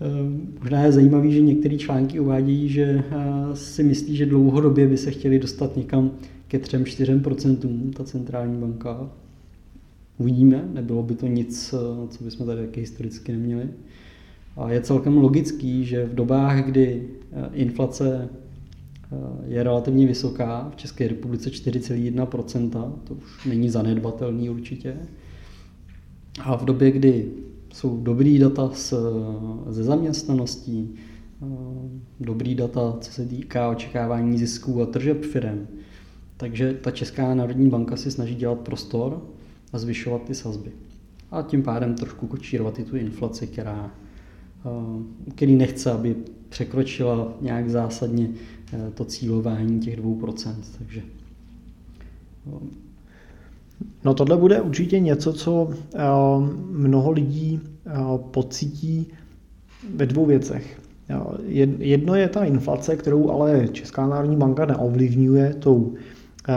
[0.00, 4.96] Ehm, možná je zajímavý, že některé články uvádějí, že eh, si myslí, že dlouhodobě by
[4.96, 6.10] se chtěli dostat někam
[6.48, 9.10] ke 3-4% ta centrální banka.
[10.18, 13.68] Uvidíme, nebylo by to nic, eh, co bychom tady taky historicky neměli.
[14.56, 17.02] A je celkem logický, že v dobách, kdy
[17.32, 18.28] eh, inflace
[19.46, 24.96] je relativně vysoká, v České republice 4,1%, to už není zanedbatelný určitě.
[26.40, 27.32] A v době, kdy
[27.72, 28.94] jsou dobrý data z,
[29.68, 30.94] ze zaměstnaností,
[32.20, 35.66] dobrý data, co se týká očekávání zisků a tržeb firm.
[36.36, 39.22] Takže ta Česká národní banka si snaží dělat prostor
[39.72, 40.70] a zvyšovat ty sazby.
[41.30, 43.90] A tím pádem trošku kočírovat i tu inflaci, která,
[45.34, 46.16] který nechce, aby
[46.48, 48.28] překročila nějak zásadně
[48.94, 50.54] to cílování těch 2%.
[50.78, 51.02] Takže
[54.04, 55.98] No tohle bude určitě něco, co eh,
[56.70, 57.90] mnoho lidí eh,
[58.30, 59.06] pocítí
[59.94, 60.80] ve dvou věcech.
[61.78, 65.94] Jedno je ta inflace, kterou ale Česká národní banka neovlivňuje tou,
[66.48, 66.54] eh,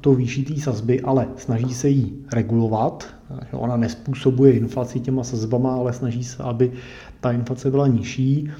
[0.00, 3.06] tou výší té sazby, ale snaží se jí regulovat.
[3.52, 6.72] Ona nespůsobuje inflaci těma sazbama, ale snaží se, aby
[7.20, 8.50] ta inflace byla nižší.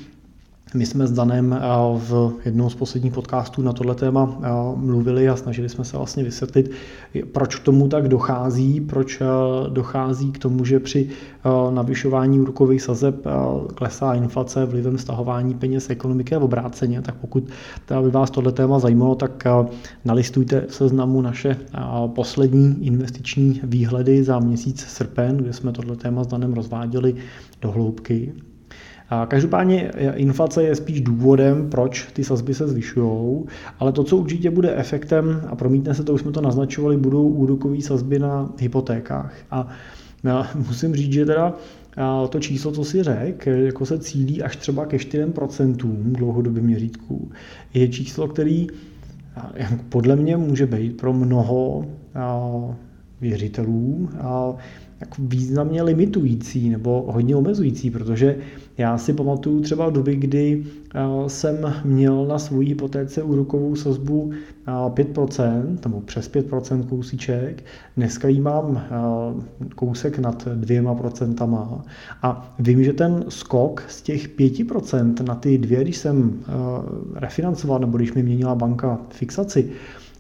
[0.75, 1.61] My jsme s Danem eh,
[1.99, 6.25] v jednom z posledních podcastů na tohle téma eh, mluvili a snažili jsme se vlastně
[6.25, 6.71] vysvětlit,
[7.33, 9.25] proč k tomu tak dochází, proč eh,
[9.71, 11.09] dochází k tomu, že při
[11.71, 13.25] navyšování úrokových sazeb
[13.75, 17.03] klesá inflace vlivem stahování peněz ekonomiky a obráceně.
[17.03, 17.45] Tak pokud
[18.03, 19.45] by vás tohle téma zajímalo, tak
[20.05, 21.57] nalistujte v seznamu naše
[22.07, 27.15] poslední investiční výhledy za měsíc srpen, kde jsme tohle téma s Danem rozváděli
[27.63, 28.33] do hloubky.
[29.29, 33.45] Každopádně inflace je spíš důvodem, proč ty sazby se zvyšují,
[33.79, 37.29] ale to, co určitě bude efektem, a promítne se to, už jsme to naznačovali, budou
[37.29, 39.35] úrokové sazby na hypotékách.
[39.51, 39.69] A
[40.69, 41.55] musím říct, že teda
[42.29, 45.77] to číslo, co si řekl, jako se cílí až třeba ke 4%
[46.13, 47.31] dlouhodobě měřítku,
[47.75, 48.67] je číslo, který
[49.89, 51.87] podle mě může být pro mnoho
[53.21, 54.09] věřitelů
[55.01, 58.37] jako významně limitující nebo hodně omezující, protože
[58.79, 60.65] já si pamatuju třeba doby, kdy
[60.95, 64.31] eh, jsem měl na svou hypotéce úrokovou sazbu
[64.67, 67.65] 5% eh, nebo přes 5% kousíček,
[67.97, 71.85] dneska ji mám eh, kousek nad dvěma procentama.
[72.23, 76.41] A vím, že ten skok z těch 5% na ty dvě, když jsem
[77.15, 79.71] refinancoval nebo když mi měnila banka fixaci,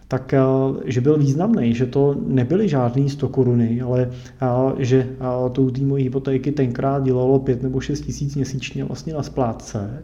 [0.09, 0.40] tak eh,
[0.85, 5.81] že byl významný, že to nebyly žádný 100 koruny, ale eh, že eh, tou té
[5.81, 10.03] mojí hypotéky tenkrát dělalo 5 nebo 6 tisíc měsíčně vlastně na splátce.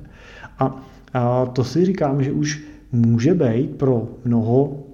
[0.59, 4.85] A to si říkám, že už může být pro mnoho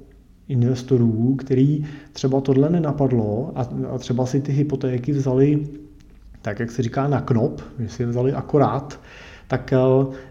[0.48, 3.52] investorů, který třeba tohle nenapadlo
[3.90, 5.68] a třeba si ty hypotéky vzali
[6.42, 9.00] tak, jak se říká, na knop, že si je vzali akorát,
[9.50, 9.78] tak eh,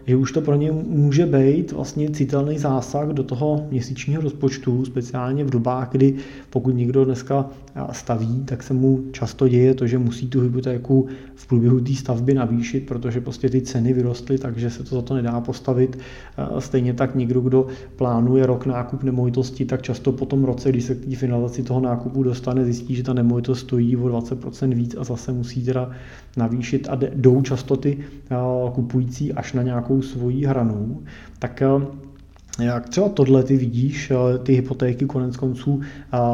[0.06, 5.44] že už to pro ně může být vlastně citelný zásah do toho měsíčního rozpočtu, speciálně
[5.44, 6.14] v dobách, kdy
[6.50, 11.06] pokud někdo dneska eh, staví, tak se mu často děje to, že musí tu hypotéku
[11.34, 15.14] v průběhu té stavby navýšit, protože prostě ty ceny vyrostly, takže se to za to
[15.14, 15.98] nedá postavit.
[16.38, 20.84] Eh, stejně tak někdo, kdo plánuje rok nákup nemovitosti, tak často po tom roce, když
[20.84, 24.96] se k té finalizaci toho nákupu dostane, zjistí, že ta nemovitost stojí o 20% víc
[24.98, 25.90] a zase musí teda
[26.36, 27.98] navýšit a jdou často ty
[29.10, 31.02] kupující až na nějakou svoji hranu,
[31.38, 31.62] tak
[32.62, 35.80] jak třeba tohle ty vidíš, ty hypotéky konec konců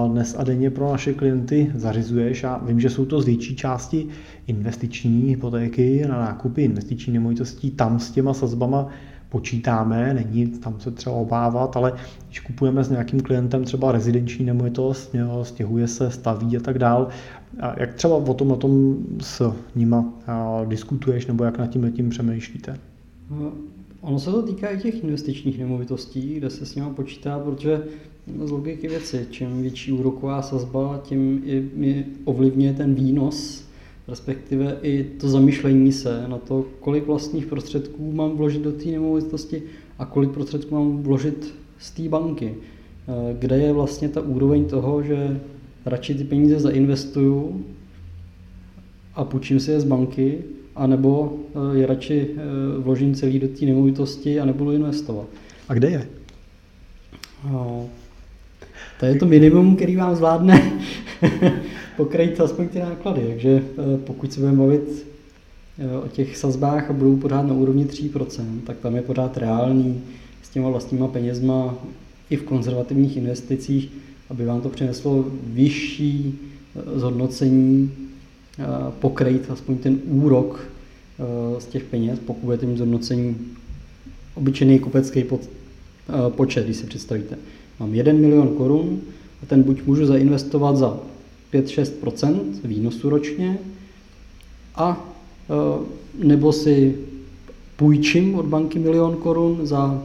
[0.08, 2.44] dnes a denně pro naše klienty zařizuješ?
[2.44, 4.06] A vím, že jsou to z větší části
[4.46, 8.88] investiční hypotéky na nákupy investiční nemovitostí, tam s těma sazbama
[9.37, 11.92] počítáme, není tam se třeba obávat, ale
[12.27, 17.09] když kupujeme s nějakým klientem třeba rezidenční nemovitost, stěhuje se, staví a tak dál,
[17.61, 20.12] a jak třeba o tom, o tom s nima
[20.64, 22.79] diskutuješ nebo jak nad tím tím přemýšlíte?
[23.31, 23.53] No,
[24.01, 27.83] ono se to týká i těch investičních nemovitostí, kde se s nimi počítá, protože
[28.44, 33.65] z logiky věci, čím větší úroková sazba, tím i ovlivňuje ten výnos
[34.09, 39.62] respektive i to zamýšlení se na to, kolik vlastních prostředků mám vložit do té nemovitosti
[39.99, 42.55] a kolik prostředků mám vložit z té banky.
[43.09, 45.40] Eh, kde je vlastně ta úroveň toho, že
[45.87, 47.64] radši ty peníze zainvestuju
[49.14, 50.38] a půjčím si je z banky,
[50.77, 52.40] anebo eh, je radši eh,
[52.79, 55.27] vložím celý do té nemovitosti a nebudu investovat.
[55.69, 56.07] A kde je?
[57.45, 57.88] No,
[59.01, 60.73] to je to minimum, který vám zvládne
[61.96, 63.20] pokrýt aspoň ty náklady.
[63.26, 65.06] Takže eh, pokud se budeme bavit
[66.04, 70.00] o těch sazbách a budou pořád na úrovni 3%, tak tam je pořád reálný
[70.42, 71.74] s těma vlastníma penězma
[72.30, 73.92] i v konzervativních investicích,
[74.30, 76.38] aby vám to přineslo vyšší
[76.94, 77.92] zhodnocení
[79.00, 80.68] pokrýt aspoň ten úrok
[81.59, 83.37] z těch peněz, pokud budete mít zhodnocení
[84.35, 85.24] obyčejný kupecký
[86.28, 87.38] počet, když si představíte.
[87.80, 89.00] Mám 1 milion korun
[89.42, 90.98] a ten buď můžu zainvestovat za
[91.52, 93.59] 5-6% výnosu ročně,
[94.76, 95.04] a
[96.18, 96.94] nebo si
[97.76, 100.02] půjčím od banky milion korun za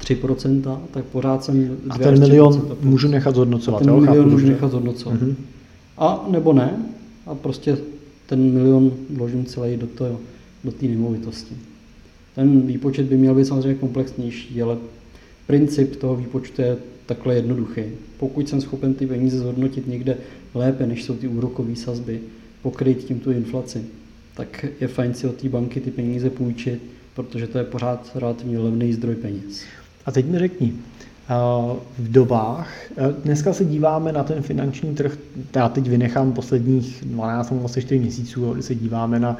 [0.00, 1.76] 3%, tak pořád jsem...
[1.90, 5.20] A ten milion můžu nechat zhodnocovat, ten milion můžu nechat zhodnocovat.
[5.20, 5.34] Mm-hmm.
[5.98, 6.82] A nebo ne,
[7.26, 7.78] a prostě
[8.26, 10.12] ten milion vložím celý do té
[10.64, 11.54] do nemovitosti.
[12.34, 14.76] Ten výpočet by měl být samozřejmě komplexnější, ale
[15.46, 17.82] princip toho výpočtu je takhle jednoduchý.
[18.18, 20.16] Pokud jsem schopen ty peníze zhodnotit někde
[20.54, 22.20] lépe, než jsou ty úrokové sazby,
[22.62, 23.84] pokryt tím tu inflaci,
[24.36, 26.82] tak je fajn si od té banky ty peníze půjčit,
[27.14, 29.62] protože to je pořád relativně levný zdroj peněz.
[30.06, 30.72] A teď mi řekni,
[31.98, 32.74] v dobách.
[33.24, 35.18] Dneska se díváme na ten finanční trh,
[35.56, 39.36] já teď vynechám posledních 12 nebo 24 měsíců, kdy se díváme na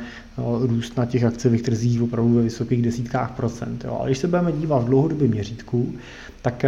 [0.61, 3.85] růst na těch akciových trzích opravdu ve vysokých desítkách procent.
[3.85, 3.97] Jo.
[4.01, 5.93] Ale když se budeme dívat v dlouhodobém měřítku,
[6.43, 6.65] tak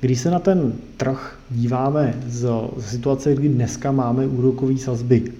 [0.00, 5.32] když se na ten trh díváme z, z situace, kdy dneska máme úrokové sazby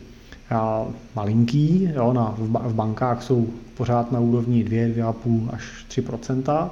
[1.17, 6.71] malinký, jo, na, v bankách jsou pořád na úrovni 2, 2,5 až 3%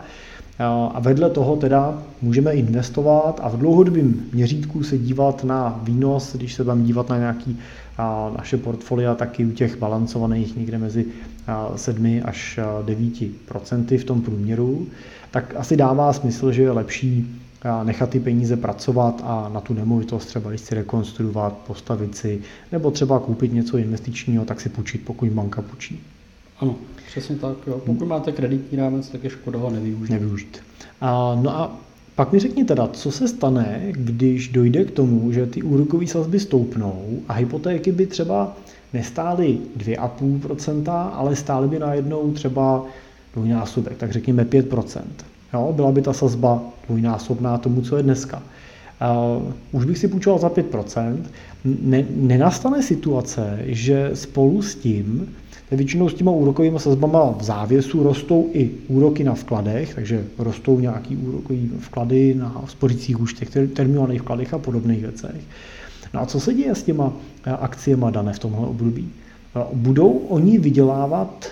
[0.94, 6.54] a vedle toho teda můžeme investovat a v dlouhodobém měřítku se dívat na výnos, když
[6.54, 7.58] se budeme dívat na nějaký
[8.38, 11.06] naše portfolia, taky u těch balancovaných někde mezi
[11.76, 13.12] 7 až 9
[13.46, 14.86] procenty v tom průměru,
[15.36, 17.26] tak asi dává smysl, že je lepší
[17.82, 22.40] nechat ty peníze pracovat a na tu nemovitost třeba, když si rekonstruovat, postavit si,
[22.72, 26.00] nebo třeba koupit něco investičního, tak si půjčit, pokud banka půjčí.
[26.60, 26.74] Ano,
[27.06, 27.56] přesně tak.
[27.66, 27.80] Jo.
[27.86, 30.12] Pokud máte kreditní rámec, tak je škoda ho nevyužít.
[30.12, 30.58] nevyužít.
[31.00, 31.76] A, no a
[32.14, 36.40] pak mi řekni teda, co se stane, když dojde k tomu, že ty úrokové sazby
[36.40, 38.56] stoupnou a hypotéky by třeba
[38.92, 42.86] nestály 2,5%, ale stály by najednou třeba
[43.36, 45.02] dvojnásobek, tak řekněme 5%.
[45.54, 48.42] Jo, byla by ta sazba dvojnásobná tomu, co je dneska.
[49.72, 51.16] Už bych si půjčoval za 5%.
[51.64, 55.28] Ne, nenastane situace, že spolu s tím
[55.70, 61.16] Většinou s těma úrokovými sazbama v závěsu rostou i úroky na vkladech, takže rostou nějaký
[61.16, 65.40] úrokové vklady na spořících účtech, terminovaných vkladech a podobných věcech.
[66.14, 67.12] No a co se děje s těma
[67.44, 69.08] eh, akciemi dané v tomhle období?
[69.56, 71.46] Eh, budou oni vydělávat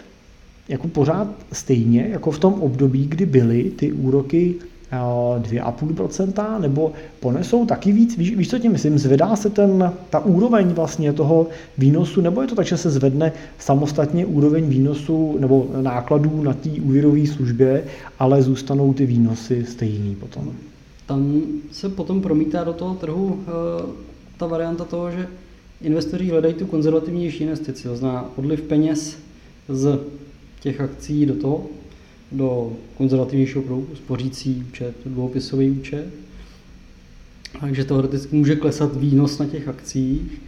[0.69, 4.55] jako pořád stejně, jako v tom období, kdy byly ty úroky
[4.93, 10.69] 2,5%, nebo ponesou taky víc, víš, víš co tím myslím, zvedá se ten, ta úroveň
[10.69, 11.47] vlastně toho
[11.79, 16.71] výnosu, nebo je to tak, že se zvedne samostatně úroveň výnosu nebo nákladů na té
[16.71, 17.85] úvěrové službě,
[18.19, 20.53] ale zůstanou ty výnosy stejný potom?
[21.07, 23.53] Tam se potom promítá do toho trhu eh,
[24.37, 25.27] ta varianta toho, že
[25.83, 29.19] investoři hledají tu konzervativnější investici, to znamená odliv peněz
[29.69, 29.99] z
[30.65, 31.67] těch akcí do toho,
[32.33, 36.07] do konzervativnějšího proudu, spořící účet, dluhopisový účet.
[37.61, 40.43] Takže teoreticky může klesat výnos na těch akcích.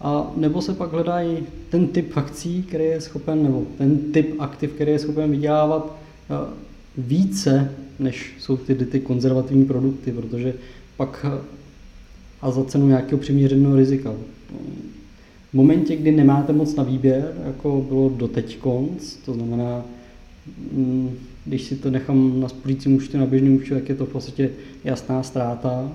[0.00, 1.38] A nebo se pak hledají
[1.70, 5.98] ten typ akcí, který je schopen, nebo ten typ aktiv, který je schopen vydělávat
[6.30, 6.54] eh,
[6.98, 10.54] více, než jsou ty, ty konzervativní produkty, protože
[10.96, 11.44] pak eh,
[12.42, 14.12] a za cenu nějakého přiměřeného rizika.
[15.56, 19.84] Momentě, kdy nemáte moc na výběr, jako bylo doteď konc, to znamená
[20.72, 24.12] Mm, když si to nechám na spořícím účtu, na běžném účtu, tak je to v
[24.12, 24.50] podstatě
[24.84, 25.92] jasná ztráta.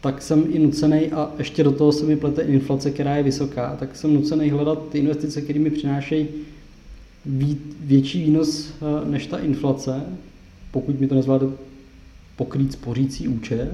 [0.00, 3.76] Tak jsem i nucený, a ještě do toho se mi plete inflace, která je vysoká,
[3.76, 6.28] tak jsem nucený hledat ty investice, které mi přinášejí
[7.80, 10.02] větší výnos eh, než ta inflace,
[10.70, 11.48] pokud mi to nezvládne
[12.36, 13.72] pokrýt spořící účet.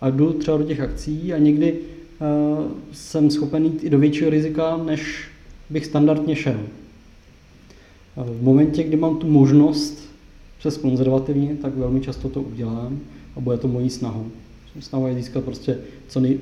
[0.00, 1.74] A jdu třeba do těch akcí a někdy
[2.92, 5.28] jsem schopen jít i do většího rizika, než
[5.70, 6.60] bych standardně šel.
[8.16, 10.10] V momentě, kdy mám tu možnost
[10.58, 12.98] přes konzervativně, tak velmi často to udělám
[13.36, 14.26] a bude to mojí snahou.
[14.80, 16.38] Snahou je získat prostě co nej...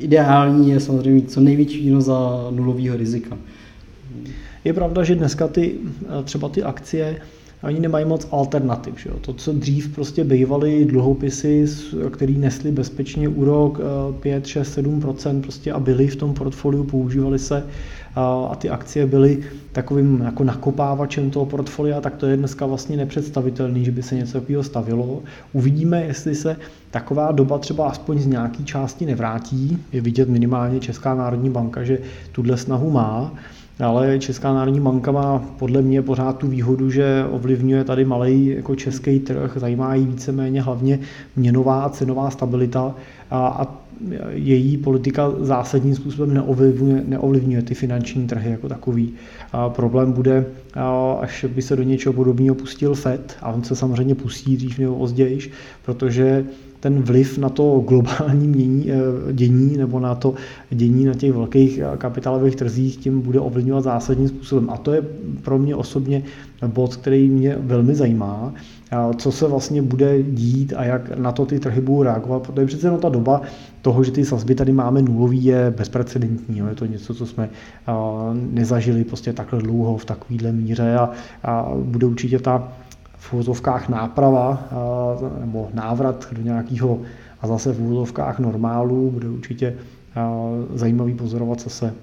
[0.00, 3.38] Ideální je samozřejmě co největší výnos za nulového rizika.
[4.64, 5.74] Je pravda, že dneska ty,
[6.24, 7.20] třeba ty akcie
[7.62, 9.00] oni nemají moc alternativ.
[9.00, 9.16] Že jo?
[9.20, 11.66] To, co dřív prostě bývaly dluhopisy,
[12.10, 13.80] který nesly bezpečně úrok
[14.20, 17.66] 5, 6, 7% prostě a byly v tom portfoliu, používaly se
[18.50, 19.38] a ty akcie byly
[19.72, 24.32] takovým jako nakopávačem toho portfolia, tak to je dneska vlastně nepředstavitelný, že by se něco
[24.32, 25.22] takového stavilo.
[25.52, 26.56] Uvidíme, jestli se
[26.90, 29.78] taková doba třeba aspoň z nějaký části nevrátí.
[29.92, 31.98] Je vidět minimálně Česká národní banka, že
[32.32, 33.34] tuhle snahu má.
[33.80, 38.74] Ale Česká národní banka má podle mě pořád tu výhodu, že ovlivňuje tady malý jako
[38.74, 40.98] český trh, zajímá jí víceméně hlavně
[41.36, 42.94] měnová cenová stabilita
[43.30, 43.66] a, a
[44.30, 49.12] její politika zásadním způsobem neovlivňuje, neovlivňuje ty finanční trhy jako takový.
[49.52, 50.46] A problém bude,
[51.20, 54.96] až by se do něčeho podobného pustil FED, a on se samozřejmě pustí dřív nebo
[54.96, 55.50] později,
[55.84, 56.44] protože
[56.80, 60.34] ten vliv na to globální mění, eh, dění nebo na to
[60.70, 64.70] dění na těch velkých eh, kapitálových trzích tím bude ovlivňovat zásadním způsobem.
[64.70, 65.02] A to je
[65.42, 66.22] pro mě osobně
[66.66, 68.52] bod, který mě velmi zajímá,
[69.16, 72.90] co se vlastně bude dít a jak na to ty trhy budou reagovat, protože přece
[72.90, 73.42] no ta doba
[73.82, 76.58] toho, že ty sazby tady máme nulový, je bezprecedentní.
[76.58, 77.48] Je to něco, co jsme
[78.32, 81.10] nezažili prostě takhle dlouho v takovéhle míře a,
[81.42, 82.72] a bude určitě ta
[83.28, 84.68] v úvozovkách náprava
[85.40, 87.00] nebo návrat do nějakého
[87.40, 89.76] a zase v úvozovkách normálu bude určitě
[90.74, 91.94] zajímavý pozorovat, co se,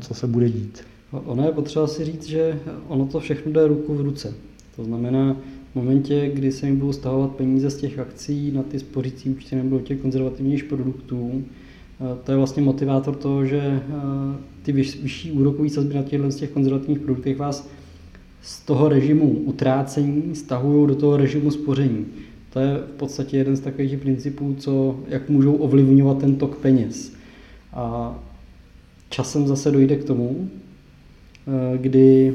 [0.00, 0.80] co se bude dít.
[1.12, 2.58] Ono je potřeba si říct, že
[2.88, 4.34] ono to všechno jde ruku v ruce.
[4.76, 5.36] To znamená,
[5.72, 9.56] v momentě, kdy se jim budou stahovat peníze z těch akcí na ty spořící účty
[9.56, 11.44] nebo těch konzervativnějších produktů,
[12.24, 13.82] to je vlastně motivátor toho, že
[14.62, 17.68] ty vyšší úrokové sazby na těchto těch konzervativních produktech vás
[18.48, 22.06] z toho režimu utrácení stahují do toho režimu spoření.
[22.52, 27.12] To je v podstatě jeden z takových principů, co, jak můžou ovlivňovat ten tok peněz.
[27.72, 28.18] A
[29.10, 30.48] časem zase dojde k tomu,
[31.46, 32.34] eh, kdy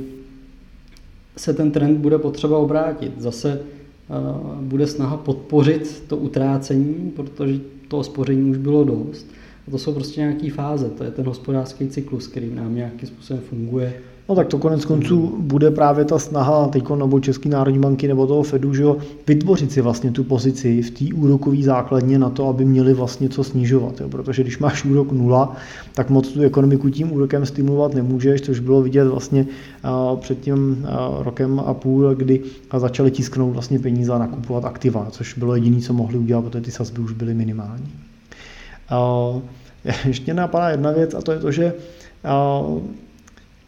[1.38, 3.11] se ten trend bude potřeba obrátit.
[3.18, 4.14] Zase eh,
[4.61, 9.28] bude snaha podpořit to utrácení, protože toho spoření už bylo dost.
[9.68, 13.41] A to jsou prostě nějaké fáze, to je ten hospodářský cyklus, který nám nějakým způsobem
[13.49, 13.93] funguje
[14.30, 18.28] No tak to konec konců bude právě ta snaha teď nebo České národní banky nebo
[18.28, 18.97] toho Fedu, že jo,
[19.28, 23.43] vytvořit si vlastně tu pozici v té úrokové základně na to, aby měli vlastně co
[23.43, 24.01] snižovat.
[24.01, 24.09] Jo.
[24.09, 25.55] Protože když máš úrok nula,
[25.93, 29.45] tak moc tu ekonomiku tím úrokem stimulovat nemůžeš, což bylo vidět vlastně
[30.19, 30.88] před tím
[31.19, 32.41] rokem a půl, kdy
[32.78, 36.71] začali tisknout vlastně peníze a nakupovat aktiva, což bylo jediné, co mohli udělat, protože ty
[36.71, 37.91] sazby už byly minimální.
[40.05, 41.74] Ještě napadá jedna věc a to je to, že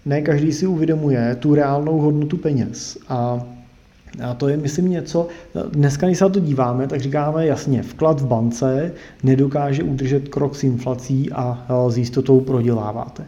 [0.05, 2.97] ne každý si uvědomuje tu reálnou hodnotu peněz.
[3.09, 3.45] A
[4.23, 5.27] a to je, myslím, něco,
[5.71, 8.91] dneska, když se na to díváme, tak říkáme jasně, vklad v bance
[9.23, 13.25] nedokáže udržet krok s inflací a s jistotou proděláváte.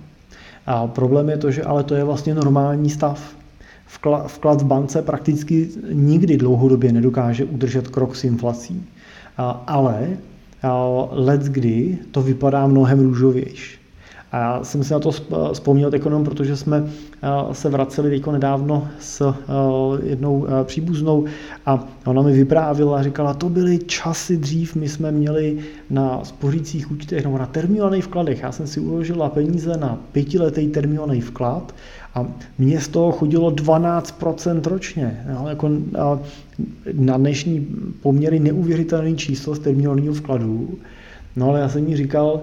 [0.65, 3.36] A problém je to, že ale to je vlastně normální stav.
[4.28, 8.86] Vklad v bance prakticky nikdy dlouhodobě nedokáže udržet krok s inflací.
[9.67, 10.07] Ale
[11.11, 13.78] let kdy to vypadá mnohem růžovější.
[14.32, 15.11] A já jsem si na to
[15.53, 16.84] vzpomněl ekonom, protože jsme
[17.51, 19.34] se vraceli teď nedávno s
[20.03, 21.25] jednou příbuznou
[21.65, 25.57] a ona mi vyprávila a říkala, to byly časy dřív, my jsme měli
[25.89, 28.41] na spořících účtech nebo na termínovaných vkladech.
[28.41, 31.75] Já jsem si uložila peníze na pětiletý termínovaný vklad
[32.15, 32.25] a
[32.57, 35.25] mně z toho chodilo 12% ročně.
[35.34, 35.69] No, jako
[36.93, 37.67] na dnešní
[38.01, 40.69] poměry neuvěřitelný číslo z termínovaného vkladu.
[41.36, 42.41] No ale já jsem jí říkal,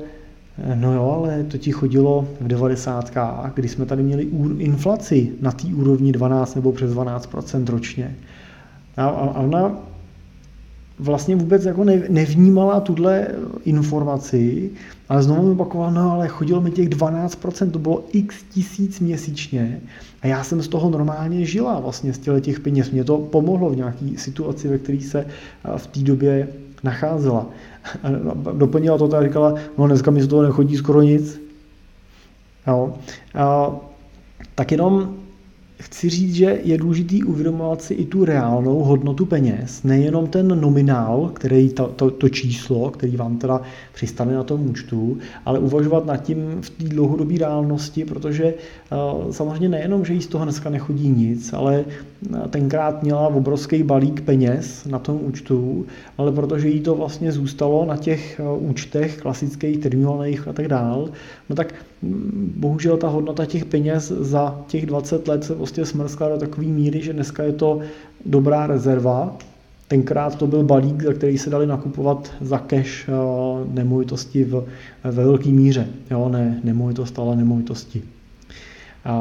[0.74, 3.10] No jo, ale to ti chodilo v 90.
[3.54, 4.28] kdy jsme tady měli
[4.58, 8.16] inflaci na té úrovni 12 nebo přes 12% ročně.
[8.96, 9.76] A ona
[10.98, 13.28] vlastně vůbec jako nevnímala tuhle
[13.64, 14.70] informaci,
[15.08, 19.80] ale znovu mi opakovala, no ale chodilo mi těch 12%, to bylo x tisíc měsíčně
[20.22, 22.90] a já jsem z toho normálně žila vlastně z těch peněz.
[22.90, 25.26] Mě to pomohlo v nějaké situaci, ve které se
[25.76, 26.48] v té době
[26.82, 27.46] nacházela.
[28.02, 28.08] A
[28.52, 31.40] doplnila to a říkala, no dneska mi z toho nechodí skoro nic.
[32.66, 32.94] Jo.
[33.34, 33.70] A,
[34.54, 35.23] tak jenom
[35.80, 41.30] chci říct, že je důležitý uvědomovat si i tu reálnou hodnotu peněz, nejenom ten nominál,
[41.34, 43.60] který to, to, to číslo, který vám teda
[43.94, 49.68] přistane na tom účtu, ale uvažovat nad tím v té dlouhodobé reálnosti, protože uh, samozřejmě
[49.68, 51.84] nejenom, že jí z toho dneska nechodí nic, ale
[52.50, 55.86] tenkrát měla obrovský balík peněz na tom účtu,
[56.18, 61.10] ale protože jí to vlastně zůstalo na těch uh, účtech klasických, terminálních a tak dál,
[61.48, 61.74] no tak
[62.56, 67.02] bohužel ta hodnota těch peněz za těch 20 let se prostě smrskla do takové míry,
[67.02, 67.80] že dneska je to
[68.26, 69.36] dobrá rezerva.
[69.88, 73.12] Tenkrát to byl balík, za který se dali nakupovat za cash eh,
[73.72, 74.64] nemovitosti v,
[75.04, 75.88] ve velké míře.
[76.10, 78.02] Jo, ne nemovitost, ale nemovitosti.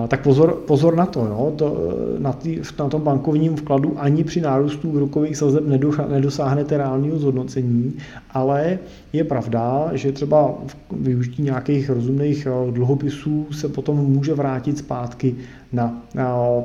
[0.08, 1.54] Tak pozor, pozor na to, jo?
[1.56, 1.78] to
[2.20, 5.64] na, tý, na tom bankovním vkladu ani při nárůstu úrokových sazeb
[6.10, 7.94] nedosáhnete reálního zhodnocení,
[8.32, 8.80] ale
[9.14, 10.54] je pravda, že třeba
[10.92, 15.36] využití nějakých rozumných eh, dluhopisů se potom může vrátit zpátky
[15.74, 16.04] na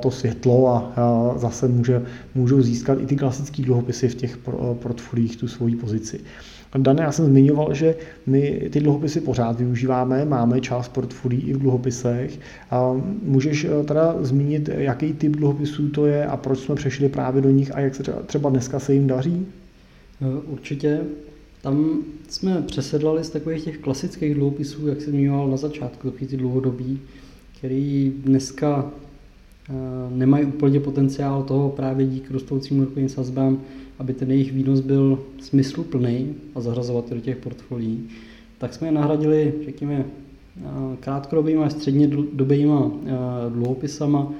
[0.00, 2.02] to světlo a zase může,
[2.34, 4.38] můžou získat i ty klasické dluhopisy v těch
[4.74, 6.20] portfoliích tu svoji pozici.
[6.76, 7.94] Dané, já jsem zmiňoval, že
[8.26, 12.40] my ty dluhopisy pořád využíváme, máme část portfolií i v dluhopisech.
[12.70, 17.42] A můžeš eh, teda zmínit, jaký typ dluhopisů to je a proč jsme přešli právě
[17.42, 19.46] do nich a jak se třeba dneska se jim daří?
[20.22, 21.00] Eh, určitě.
[21.62, 21.98] Tam
[22.28, 27.00] jsme přesedlali z takových těch klasických dluhopisů, jak jsem zmiňoval na začátku, takový ty dlouhodobí,
[27.58, 28.90] který dneska
[29.68, 29.72] eh,
[30.10, 33.60] nemají úplně potenciál toho právě díky rostoucím úrokovým sazbám
[33.98, 38.08] aby ten jejich výnos byl smysluplný a zařazovat do těch portfolií,
[38.58, 40.04] tak jsme je nahradili, řekněme,
[41.00, 42.72] krátkodobými a střednědobými
[43.48, 44.32] dluhopisama,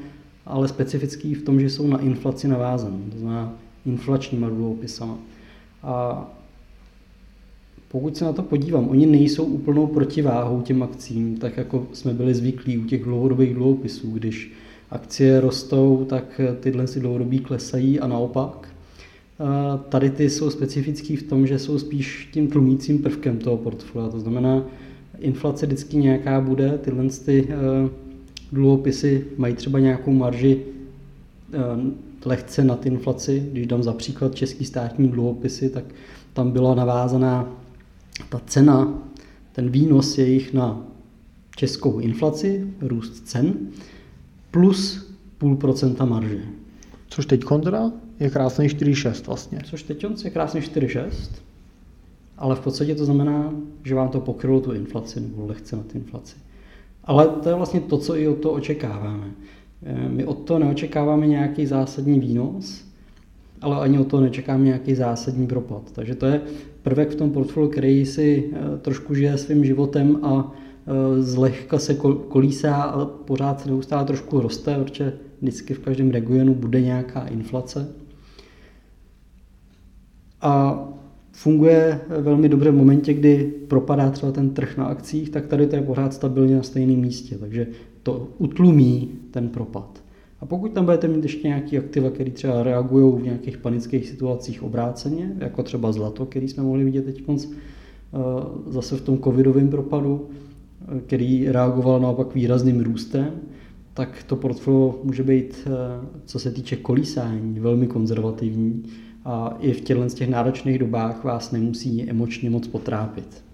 [0.47, 3.55] ale specifický v tom, že jsou na inflaci navázané, to znamená
[3.87, 5.19] inflačníma dluhopisama.
[5.83, 6.27] A
[7.89, 12.35] pokud se na to podívám, oni nejsou úplnou protiváhou těm akcím, tak jako jsme byli
[12.35, 14.53] zvyklí u těch dlouhodobých dluhopisů, když
[14.91, 18.69] akcie rostou, tak tyhle si dlouhodobí klesají a naopak.
[19.89, 24.09] Tady ty jsou specifický v tom, že jsou spíš tím tlumícím prvkem toho portfolia.
[24.11, 24.65] To znamená,
[25.19, 27.89] inflace vždycky nějaká bude, tyhle ty eh,
[28.53, 30.63] dluhopisy mají třeba nějakou marži
[31.53, 31.59] eh,
[32.25, 33.49] lehce nad inflaci.
[33.53, 35.85] Když dám za příklad český státní dluhopisy, tak
[36.33, 37.58] tam byla navázaná
[38.29, 39.03] ta cena,
[39.53, 40.87] ten výnos jejich na
[41.57, 43.55] českou inflaci, růst cen,
[44.51, 46.43] plus půl procenta marže.
[47.09, 49.61] Což teď kontra je krásný 4,6 vlastně.
[49.65, 51.11] Což teď je krásný 4,6,
[52.39, 53.53] ale v podstatě to znamená,
[53.85, 56.37] že vám to pokrylo tu inflaci nebo lehce na tu inflaci.
[57.05, 59.31] Ale to je vlastně to, co i od toho očekáváme.
[59.83, 62.85] Eh, my od toho neočekáváme nějaký zásadní výnos,
[63.61, 65.83] ale ani od toho nečekáme nějaký zásadní propad.
[65.93, 66.41] Takže to je
[66.83, 71.95] prvek v tom portfoliu, který si eh, trošku žije svým životem a eh, zlehka se
[72.29, 77.89] kolísá a pořád se neustále trošku roste, protože vždycky v každém regionu bude nějaká inflace
[80.41, 80.85] a
[81.33, 85.77] funguje velmi dobře v momentě, kdy propadá třeba ten trh na akcích, tak tady to
[85.77, 87.67] je pořád stabilně na stejném místě, takže
[88.03, 90.03] to utlumí ten propad.
[90.41, 94.63] A pokud tam budete mít ještě nějaký aktiva, které třeba reagují v nějakých panických situacích
[94.63, 97.47] obráceně, jako třeba zlato, který jsme mohli vidět teď eh,
[98.67, 100.29] zase v tom covidovém propadu,
[100.97, 103.31] eh, který reagoval naopak výrazným růstem,
[103.95, 108.83] tak to portfolio může být, eh, co se týče kolísání, velmi konzervativní
[109.25, 113.45] a i v těchto těch náročných dobách vás nemusí emočně moc potrápit.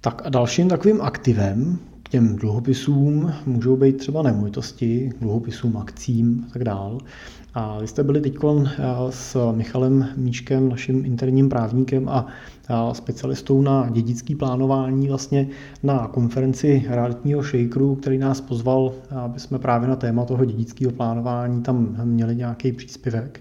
[0.00, 1.78] Tak a dalším takovým aktivem
[2.12, 6.98] těm dluhopisům můžou být třeba nemovitosti, dluhopisům, akcím a tak dál.
[7.54, 8.68] A vy jste byli teď eh,
[9.10, 12.26] s Michalem Míčkem, naším interním právníkem a
[12.92, 15.48] specialistou na dědický plánování vlastně
[15.82, 21.62] na konferenci realitního shakeru, který nás pozval, aby jsme právě na téma toho dědického plánování
[21.62, 23.40] tam měli nějaký příspěvek.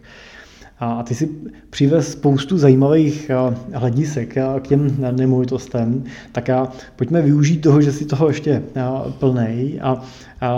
[0.84, 1.30] A ty si
[1.70, 3.32] přivez spoustu zajímavých
[3.74, 8.64] hledisek k těm nemovitostem, tak já, pojďme využít toho, že si toho ještě
[9.20, 9.80] plnej.
[9.84, 10.02] A,
[10.42, 10.52] a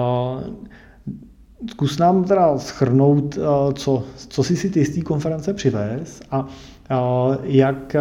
[1.71, 3.37] zkus nám teda schrnout,
[3.73, 6.21] co, co jsi si ty z té konference přivez.
[6.31, 6.47] A
[7.43, 7.95] jak,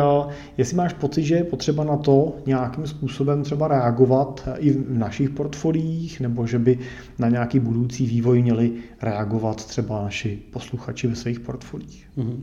[0.57, 5.31] jestli máš pocit, že je potřeba na to nějakým způsobem třeba reagovat i v našich
[5.31, 6.79] portfoliích, nebo že by
[7.19, 8.73] na nějaký budoucí vývoj měli
[9.03, 12.09] reagovat třeba naši posluchači ve svých portfoliích?
[12.19, 12.37] Mm-hmm.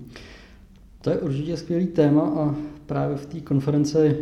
[1.01, 4.15] To je určitě skvělý téma a právě v té konferenci eh,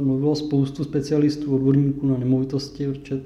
[0.00, 3.20] mluvilo spoustu specialistů, odborníků na nemovitosti, protože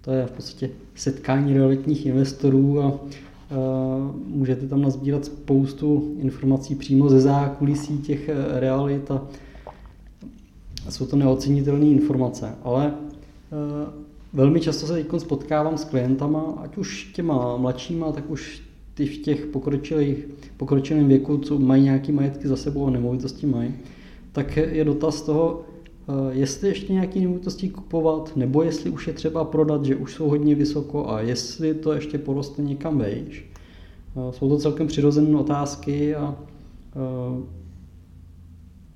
[0.00, 3.00] to je v podstatě setkání realitních investorů a
[4.26, 9.22] Můžete tam nazbírat spoustu informací přímo ze zákulisí těch eh, realit a
[10.88, 13.90] jsou to neocenitelné informace, ale eh,
[14.32, 18.62] velmi často se teď spotkávám s klientama, ať už těma mladšíma, tak už
[18.94, 23.74] ty v těch pokročilých, pokročilém věku, co mají nějaké majetky za sebou a nemovitosti mají,
[24.32, 25.71] tak je dotaz toho, Eh,
[26.30, 30.54] jestli ještě nějaké nemovitosti kupovat, nebo jestli už je třeba prodat, že už jsou hodně
[30.54, 33.50] vysoko a jestli to ještě poroste někam vejš.
[34.16, 37.42] Eh, jsou to celkem přirozené otázky a eh,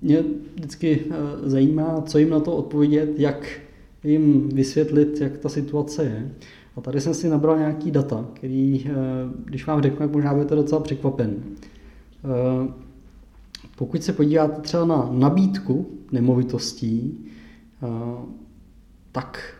[0.02, 1.04] mě vždycky
[1.42, 3.60] zajímá, co jim na to odpovědět, jak
[4.04, 6.30] jim vysvětlit, jak ta situace je.
[6.76, 8.90] A tady jsem si nabral nějaký data, který,
[9.44, 11.36] když vám řeknu, možná budete docela překvapen.
[13.76, 17.18] Pokud se podíváte třeba na nabídku nemovitostí,
[17.82, 17.86] eh,
[19.12, 19.54] tak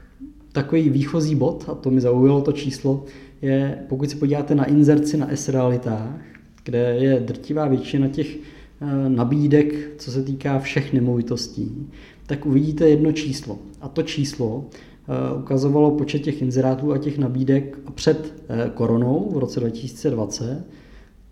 [0.53, 3.05] takový výchozí bod, a to mi zaujalo to číslo,
[3.43, 6.21] je, pokud se podíváte na inzerci na S-realitách,
[6.65, 11.87] kde je drtivá většina těch eh, nabídek, co se týká všech nemovitostí,
[12.27, 13.59] tak uvidíte jedno číslo.
[13.81, 18.43] A to číslo eh, ukazovalo počet těch inzerátů a těch nabídek před
[18.75, 20.65] koronou v roce 2020.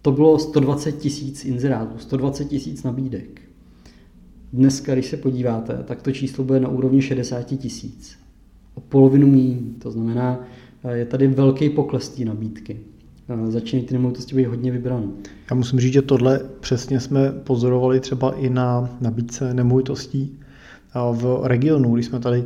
[0.05, 3.41] To bylo 120 tisíc inzerátů, 120 tisíc nabídek.
[4.53, 8.17] Dneska, když se podíváte, tak to číslo bude na úrovni 60 tisíc.
[8.75, 9.59] O polovinu méně.
[9.79, 10.41] To znamená,
[10.93, 12.81] je tady velký pokles té nabídky.
[13.49, 15.07] Začínají ty nemovitosti být hodně vybrané.
[15.51, 20.39] Já musím říct, že tohle přesně jsme pozorovali třeba i na nabídce nemovitostí
[21.13, 22.45] v regionu, když jsme tady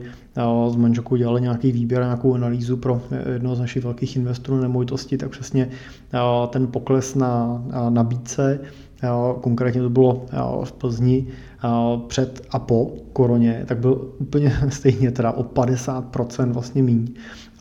[0.70, 3.02] s manželkou dělali nějaký výběr, nějakou analýzu pro
[3.32, 5.68] jednoho z našich velkých investorů nemovitosti, tak přesně
[6.50, 8.60] ten pokles na nabídce,
[9.40, 10.26] konkrétně to bylo
[10.64, 11.26] v Plzni,
[12.06, 17.08] před a po koroně, tak byl úplně stejně teda o 50% vlastně méně.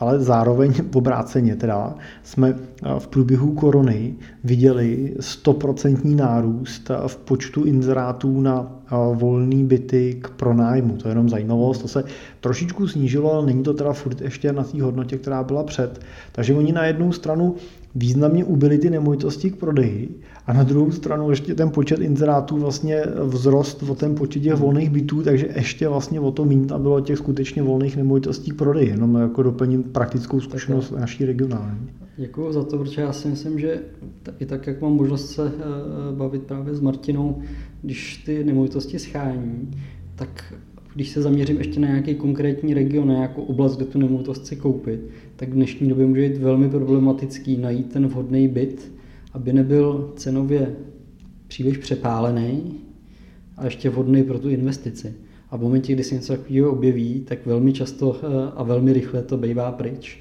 [0.00, 2.54] Ale zároveň v obráceně teda jsme
[2.98, 8.72] v průběhu korony viděli 100% nárůst v počtu inzerátů na
[9.14, 10.96] volné byty k pronájmu.
[10.96, 12.04] To je jenom zajímavost, to se
[12.40, 16.00] trošičku snížilo, ale není to teda furt ještě na té hodnotě, která byla před.
[16.32, 17.54] Takže oni na jednu stranu
[17.94, 23.02] významně ubyly ty nemovitosti k prodeji a na druhou stranu ještě ten počet inzerátů vlastně
[23.26, 27.00] vzrost o ten počet těch volných bytů, takže ještě vlastně o to méně tam bylo
[27.00, 31.88] těch skutečně volných nemovitostí k prodeji, jenom jako doplním praktickou zkušenost tak naší regionální.
[32.16, 33.80] Děkuji za to, protože já si myslím, že
[34.38, 37.42] i tak, jak mám možnost se eh, bavit právě s Martinou,
[37.82, 39.70] když ty nemovitosti schání,
[40.14, 40.54] tak
[40.94, 44.56] když se zaměřím ještě na nějaký konkrétní region, na nějakou oblast, kde tu nemovitost chci
[44.56, 45.00] koupit,
[45.36, 48.97] tak v dnešní době může být velmi problematický najít ten vhodný byt,
[49.32, 50.76] aby nebyl cenově
[51.46, 52.74] příliš přepálený
[53.56, 55.14] a ještě vhodný pro tu investici.
[55.50, 58.26] A v momentě, kdy se něco takového objeví, tak velmi často eh,
[58.56, 60.20] a velmi rychle to bývá pryč.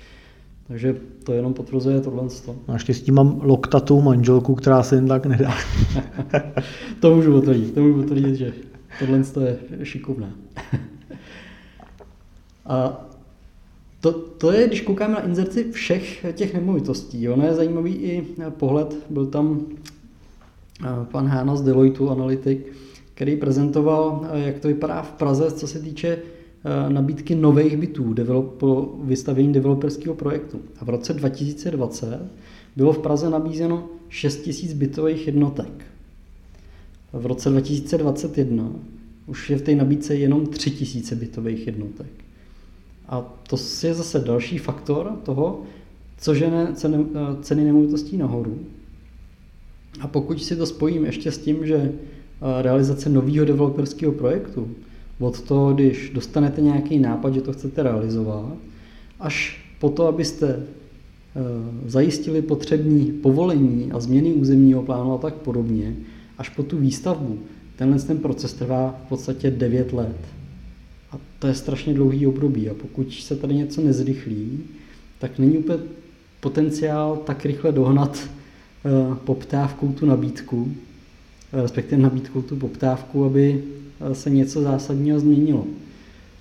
[0.68, 2.24] Takže to jenom potvrzuje tohle.
[2.68, 5.54] Naštěstí mám loktatou manželku, která se jen tak nedá.
[7.00, 8.54] to můžu potvrdit, to můžu potvrdit, že
[9.00, 10.32] tohle je šikovné.
[12.66, 13.07] A
[14.02, 17.30] to, to je, když koukáme na inzerci všech těch nemovitostí.
[17.30, 19.66] Ono je zajímavý i pohled, byl tam
[20.82, 22.74] eh, pan Hána z Deloitu, analytik,
[23.14, 28.16] který prezentoval, eh, jak to vypadá v Praze, co se týče eh, nabídky nových bytů
[28.58, 30.62] po vystavění developerského projektu.
[30.80, 32.20] A v roce 2020
[32.76, 35.86] bylo v Praze nabízeno 6 000 bytových jednotek.
[37.14, 38.72] V roce 2021
[39.28, 42.27] už je v té nabídce jenom 3 000 bytových jednotek.
[43.08, 45.62] A to je zase další faktor toho,
[46.18, 47.06] co žene ceny,
[47.42, 48.60] ceny nemovitostí nahoru.
[50.00, 54.68] A pokud si to spojím ještě s tím, že eh, realizace nového developerského projektu,
[55.20, 58.54] od toho, když dostanete nějaký nápad, že to chcete realizovat,
[59.20, 60.64] až po to, abyste eh,
[61.86, 65.96] zajistili potřební povolení a změny územního plánu a tak podobně,
[66.38, 67.40] až po tu výstavbu,
[67.76, 70.37] tenhle ten proces trvá v podstatě 9 let.
[71.12, 74.60] A to je strašně dlouhý období a pokud se tady něco nezrychlí,
[75.20, 75.80] tak není úplně
[76.40, 80.72] potenciál tak rychle dohnat eh, poptávkou tu nabídku,
[81.54, 83.64] eh, respektive nabídkou tu poptávku, aby
[84.12, 85.68] eh, se něco zásadního změnilo.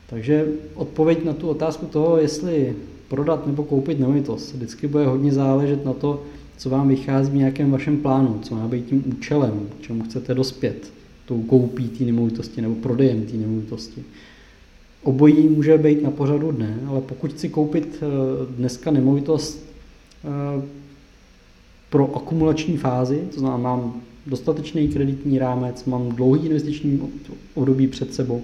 [0.07, 2.77] Takže odpověď na tu otázku toho, jestli
[3.09, 6.23] prodat nebo koupit nemovitost, vždycky bude hodně záležet na to,
[6.57, 10.93] co vám vychází v nějakém vašem plánu, co má být tím účelem, čemu chcete dospět,
[11.27, 14.05] tou koupí té nemovitosti nebo prodejem té nemovitosti.
[15.07, 18.07] Obojí může být na pořadu dne, ale pokud chci koupit eh,
[18.57, 19.67] dneska nemovitost
[20.25, 20.63] eh,
[21.91, 23.95] pro akumulační fázi, to znamená, mám
[24.27, 27.01] dostatečný kreditní rámec, mám dlouhý investiční
[27.55, 28.43] období před sebou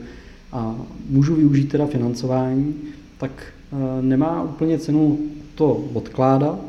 [0.52, 0.76] a
[1.10, 2.74] můžu využít teda financování,
[3.18, 3.30] tak
[3.72, 5.18] eh, nemá úplně cenu
[5.54, 6.60] to odkládat,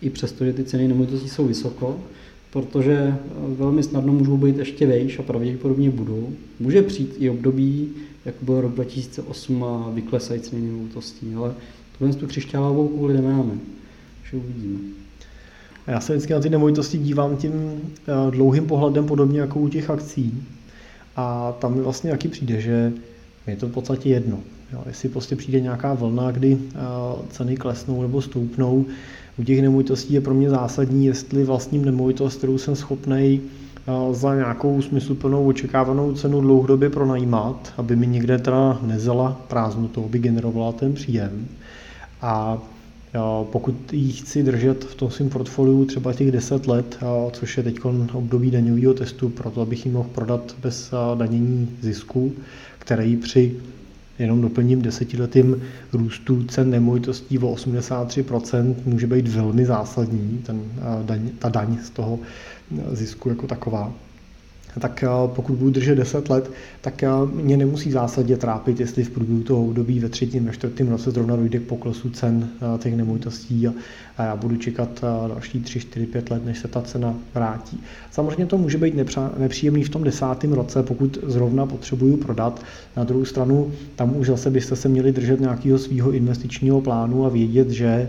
[0.00, 1.98] i přesto, že ty ceny nemovitostí jsou vysoko,
[2.52, 3.14] protože
[3.48, 6.28] velmi snadno můžou být ještě vejš a pravděpodobně budou.
[6.60, 7.88] Může přijít i období,
[8.24, 11.54] jako byl rok 2008 a vyklesají ceny nemovitostí, ale
[11.98, 13.52] tohle tu křišťálovou kouli nemáme,
[14.30, 14.78] že uvidíme.
[15.86, 17.52] Já se vždycky na ty nemovitosti dívám tím
[18.08, 20.44] eh, dlouhým pohledem, podobně jako u těch akcí.
[21.16, 22.92] A tam mi vlastně jaký přijde, že
[23.46, 24.40] je to v podstatě jedno.
[24.72, 26.78] Jo, jestli prostě přijde nějaká vlna, kdy eh,
[27.30, 28.86] ceny klesnou nebo stoupnou,
[29.38, 33.40] u těch nemovitostí je pro mě zásadní, jestli vlastním nemovitost, kterou jsem schopný
[34.12, 40.72] za nějakou smysluplnou očekávanou cenu dlouhodobě pronajímat, aby mi někde teda nezela prázdnotou, aby generovala
[40.72, 41.48] ten příjem.
[42.20, 42.58] A
[43.52, 46.98] pokud ji chci držet v tom svém portfoliu třeba těch 10 let,
[47.32, 47.76] což je teď
[48.12, 52.32] období daňového testu, proto abych ji mohl prodat bez danění zisku,
[52.78, 53.56] který při
[54.18, 60.62] jenom doplním desetiletým růstu cen nemovitostí o 83% může být velmi zásadní, ten,
[61.02, 62.18] daň, ta daň z toho
[62.92, 63.92] zisku jako taková
[64.80, 66.50] tak eh, pokud budu držet 10 let,
[66.80, 70.52] tak eh, mě nemusí v zásadě trápit, jestli v průběhu toho období ve třetím, ve
[70.52, 73.72] čtvrtém roce zrovna dojde k poklesu cen eh, těch nemovitostí a,
[74.18, 77.80] já budu čekat další 3, 4, 5 let, než se ta cena vrátí.
[78.10, 78.94] Samozřejmě to může být
[79.38, 82.62] nepříjemný v tom desátém roce, pokud zrovna potřebuju prodat.
[82.96, 87.28] Na druhou stranu, tam už zase byste se měli držet nějakého svého investičního plánu a
[87.28, 88.08] vědět, že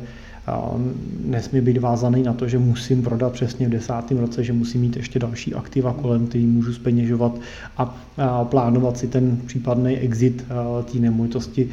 [1.25, 4.95] nesmí být vázaný na to, že musím prodat přesně v desátém roce, že musím mít
[4.95, 7.35] ještě další aktiva kolem, který můžu speněžovat
[7.77, 7.95] a
[8.43, 10.45] plánovat si ten případný exit
[10.91, 11.69] té nemovitosti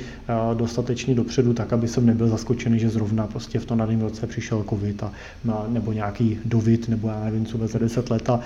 [0.55, 4.65] dostatečně dopředu, tak aby jsem nebyl zaskočený, že zrovna prostě v tom daném roce přišel
[4.71, 5.13] covid a,
[5.69, 8.41] nebo nějaký dovid, nebo já nevím, co za 10 let a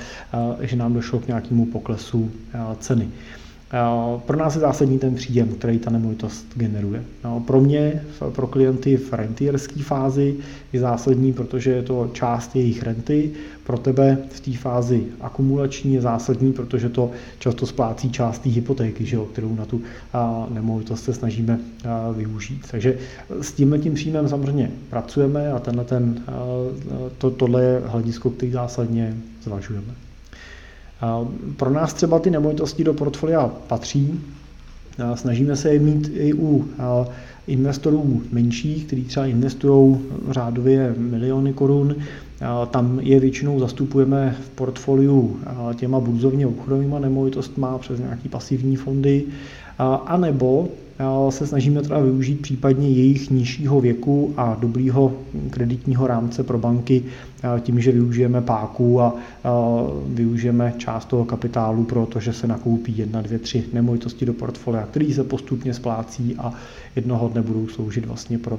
[0.60, 2.30] že nám došlo k nějakému poklesu
[2.78, 3.08] ceny.
[4.26, 7.04] Pro nás je zásadní ten příjem, který ta nemovitost generuje.
[7.24, 10.36] No, pro mě, pro klienty v rentierské fázi
[10.72, 13.30] je zásadní, protože je to část jejich renty.
[13.66, 19.06] Pro tebe v té fázi akumulační je zásadní, protože to často splácí část té hypotéky,
[19.06, 19.82] že jo, kterou na tu
[20.48, 21.60] nemovitost se snažíme
[22.16, 22.62] využít.
[22.70, 22.98] Takže
[23.40, 26.22] s tímhle tím příjmem samozřejmě pracujeme a tenhle ten,
[27.18, 29.94] to, tohle je hledisko, který zásadně zvažujeme.
[31.56, 34.20] Pro nás třeba ty nemovitosti do portfolia patří.
[35.14, 36.68] Snažíme se je mít i u
[37.46, 39.96] investorů menších, kteří třeba investují
[40.30, 41.96] řádově miliony korun.
[42.70, 45.36] Tam je většinou zastupujeme v portfoliu
[45.74, 49.24] těma burzovně obchodovými nemovitostmi přes nějaké pasivní fondy,
[50.06, 50.68] a nebo
[51.30, 55.12] se snažíme teda využít případně jejich nižšího věku a dobrýho
[55.50, 57.04] kreditního rámce pro banky
[57.60, 59.14] tím, že využijeme páku a
[60.06, 64.86] využijeme část toho kapitálu pro to, že se nakoupí jedna, dvě, tři nemovitosti do portfolia,
[64.86, 66.52] který se postupně splácí a
[66.96, 68.58] jednoho dne budou sloužit vlastně pro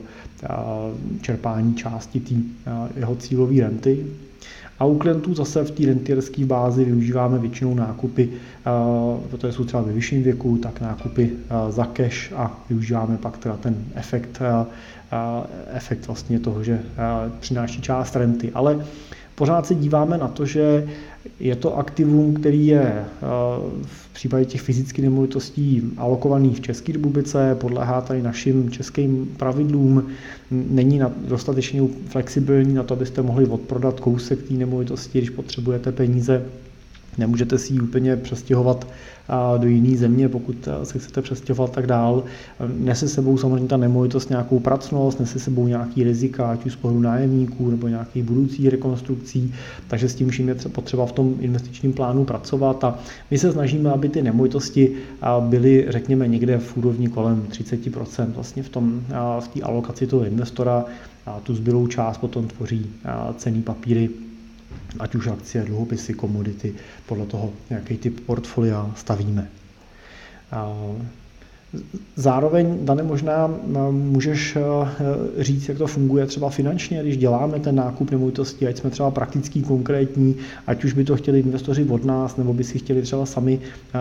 [1.21, 2.35] čerpání části té
[2.95, 4.05] jeho cílové renty.
[4.79, 8.29] A u klientů zase v té rentierské bázi využíváme většinou nákupy,
[9.29, 11.31] protože jsou třeba ve vyšším věku, tak nákupy
[11.69, 14.41] za cash a využíváme pak teda ten efekt,
[15.73, 16.81] efekt vlastně toho, že
[17.39, 18.51] přináší část renty.
[18.53, 18.85] Ale
[19.35, 20.87] pořád se díváme na to, že
[21.39, 23.05] je to aktivum, který je eh,
[23.81, 30.07] v případě těch fyzických nemovitostí alokovaný v České republice, podléhá tady našim českým pravidlům,
[30.51, 36.45] není dostatečně flexibilní na to, abyste mohli odprodat kousek té nemovitosti, když potřebujete peníze.
[37.17, 38.87] Nemůžete si ji úplně přestěhovat
[39.57, 42.23] do jiné země, pokud se chcete přestěhovat tak dál.
[42.77, 47.01] Nese sebou samozřejmě ta nemovitost nějakou pracnost, nese sebou nějaký rizika, ať už z pohledu
[47.01, 49.53] nájemníků nebo nějakých budoucích rekonstrukcí,
[49.87, 52.83] takže s tím vším je potřeba v tom investičním plánu pracovat.
[52.83, 52.99] A
[53.31, 54.91] my se snažíme, aby ty nemovitosti
[55.39, 59.01] byly, řekněme, někde v úrovni kolem 30% vlastně v, tom,
[59.39, 60.85] v té alokaci toho investora.
[61.25, 62.85] A tu zbylou část potom tvoří
[63.37, 64.09] cený papíry
[64.99, 66.75] ať už akcie, dluhopisy, komodity,
[67.05, 69.47] podle toho, jaký typ portfolia stavíme.
[72.15, 73.51] Zároveň, Dane, možná
[73.91, 74.57] můžeš
[75.37, 79.61] říct, jak to funguje třeba finančně, když děláme ten nákup nemovitosti, ať jsme třeba praktický,
[79.61, 80.35] konkrétní,
[80.67, 83.59] ať už by to chtěli investoři od nás, nebo by si chtěli třeba sami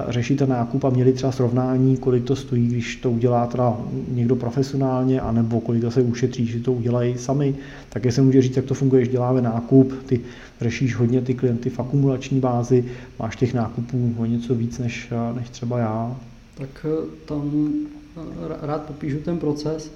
[0.08, 3.76] řešit ten nákup a měli třeba srovnání, kolik to stojí, když to udělá teda
[4.08, 7.54] někdo profesionálně, anebo kolik to se ušetří, že to udělají sami,
[7.88, 10.20] tak se může říct, jak to funguje, když děláme nákup, ty
[10.60, 12.84] řešíš hodně ty klienty v akumulační bázi,
[13.18, 16.16] máš těch nákupů o něco víc než, než třeba já.
[16.54, 17.72] Tak eh, tam
[18.16, 18.20] eh,
[18.66, 19.92] rád popíšu ten proces.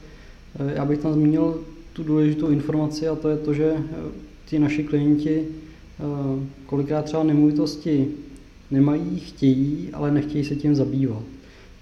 [0.60, 1.60] Eh, já bych tam zmínil
[1.92, 3.72] tu důležitou informaci a to je to, že
[4.46, 5.44] ti naši klienti
[6.66, 8.08] kolikrát třeba nemovitosti
[8.70, 11.22] nemají, chtějí, ale nechtějí se tím zabývat.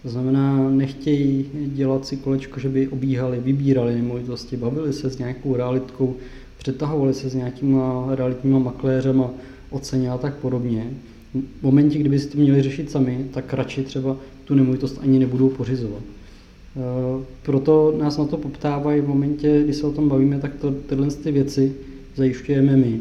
[0.03, 5.57] To znamená, nechtějí dělat si kolečko, že by obíhali, vybírali nemovitosti, bavili se s nějakou
[5.57, 6.17] realitkou,
[6.59, 9.31] přetahovali se s nějakýma realitníma makléřema
[9.71, 10.91] o ceně a tak podobně.
[11.61, 15.49] V momentě, kdyby si to měli řešit sami, tak radši třeba tu nemovitost ani nebudou
[15.49, 16.03] pořizovat.
[16.03, 20.71] E, proto nás na to poptávají v momentě, kdy se o tom bavíme, tak to,
[20.71, 21.75] tyhle ty věci
[22.17, 23.01] zajišťujeme my.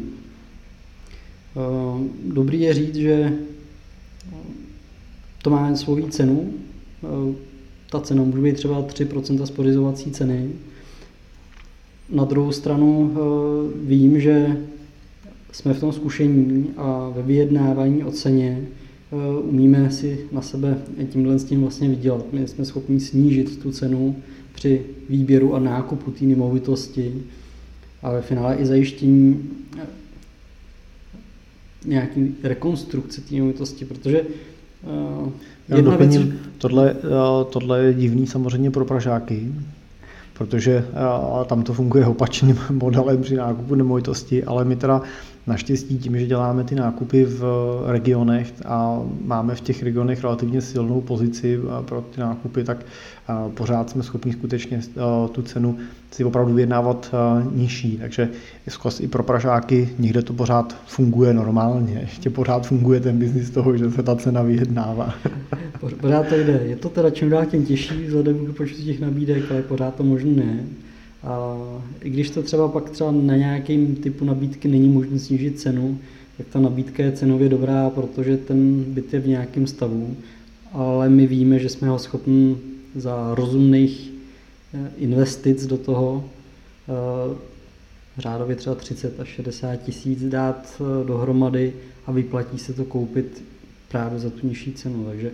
[2.24, 3.32] dobrý je říct, že
[5.42, 6.52] to má svoji cenu.
[6.52, 7.34] E,
[7.90, 10.50] ta cena může být třeba 3% z pořizovací ceny,
[12.10, 13.18] na druhou stranu eh,
[13.86, 14.56] vím, že
[15.56, 20.78] jsme v tom zkušení a ve vyjednávání o ceně eh, umíme si na sebe
[21.08, 22.24] tímhle s tím vlastně vydělat.
[22.32, 24.16] My jsme schopni snížit tu cenu
[24.54, 27.22] při výběru a nákupu té nemovitosti
[28.02, 29.86] a ve finále i zajištění eh,
[31.84, 34.22] nějaký rekonstrukce té nemovitosti, protože
[35.68, 36.34] Jedna doplním, věc...
[36.58, 36.96] tohle,
[37.50, 39.52] tohle je divný samozřejmě pro Pražáky,
[40.38, 40.84] protože
[41.46, 45.02] tam to funguje opačným modelem při nákupu nemovitosti, ale my teda
[45.46, 47.44] Naštěstí tím, že děláme ty nákupy v
[47.86, 52.86] regionech a máme v těch regionech relativně silnou pozici pro ty nákupy, tak
[53.54, 54.80] pořád jsme schopni skutečně
[55.32, 55.78] tu cenu
[56.10, 57.14] si opravdu vyjednávat
[57.52, 57.98] nižší.
[57.98, 58.28] Takže
[59.00, 61.98] i pro Pražáky někde to pořád funguje normálně.
[62.00, 65.14] Ještě pořád funguje ten biznis toho, že se ta cena vyjednává.
[66.00, 66.60] Pořád to jde.
[66.64, 70.04] Je to teda čím dál tím těžší vzhledem k počtu těch nabídek, ale pořád to
[70.04, 70.64] možné ne.
[71.22, 71.56] A
[72.02, 75.98] i když to třeba pak třeba na nějakém typu nabídky není možné snížit cenu,
[76.36, 80.16] tak ta nabídka je cenově dobrá, protože ten byt je v nějakém stavu,
[80.72, 82.56] ale my víme, že jsme ho schopni
[82.94, 84.10] za rozumných
[84.74, 86.24] eh, investic do toho
[86.88, 87.36] eh,
[88.18, 91.72] řádově třeba 30 až 60 tisíc dát eh, dohromady
[92.06, 93.44] a vyplatí se to koupit
[93.88, 95.04] právě za tu nižší cenu.
[95.04, 95.30] Takže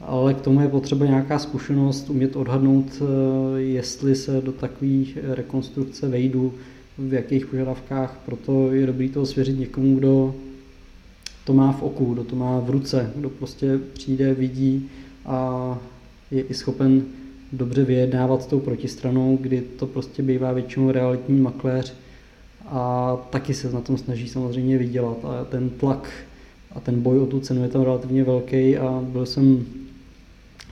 [0.00, 6.08] ale k tomu je potřeba nějaká zkušenost, umět odhadnout, eh, jestli se do takových rekonstrukce
[6.08, 6.54] vejdu,
[6.98, 10.34] v jakých požadavkách, proto je dobré to svěřit někomu, kdo
[11.44, 14.88] to má v oku, kdo to má v ruce, kdo prostě přijde, vidí
[15.26, 15.78] a
[16.30, 17.02] je i schopen
[17.52, 21.94] dobře vyjednávat s tou protistranou, kdy to prostě bývá většinou realitní makléř
[22.66, 25.24] a taky se na tom snaží samozřejmě vydělat.
[25.24, 26.10] A ten tlak
[26.72, 29.66] a ten boj o tu cenu je tam relativně velký a byl jsem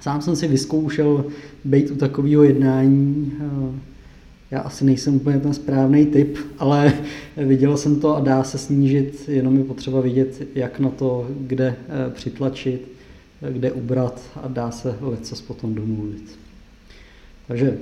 [0.01, 1.25] Sám jsem si vyzkoušel
[1.65, 3.33] být u takového jednání.
[4.51, 6.93] Já asi nejsem úplně ten správný typ, ale
[7.37, 11.67] viděl jsem to a dá se snížit, jenom je potřeba vidět, jak na to, kde
[11.67, 12.89] eh, přitlačit,
[13.51, 16.39] kde ubrat a dá se lecos potom domluvit.
[17.49, 17.79] Takže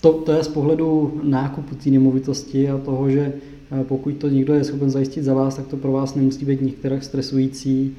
[0.00, 3.32] to, to je z pohledu nákupu té nemovitosti a toho, že
[3.80, 6.62] eh, pokud to někdo je schopen zajistit za vás, tak to pro vás nemusí být
[6.62, 7.96] některá stresující,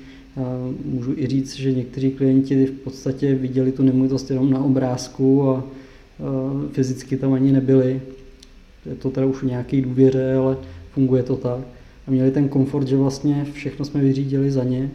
[0.86, 5.64] Můžu i říct, že někteří klienti v podstatě viděli tu nemovitost jenom na obrázku a
[6.72, 8.02] fyzicky tam ani nebyli.
[8.86, 10.58] Je to teda už nějaký důvěře, ale
[10.92, 11.60] funguje to tak.
[12.08, 14.92] A měli ten komfort, že vlastně všechno jsme vyřídili za ně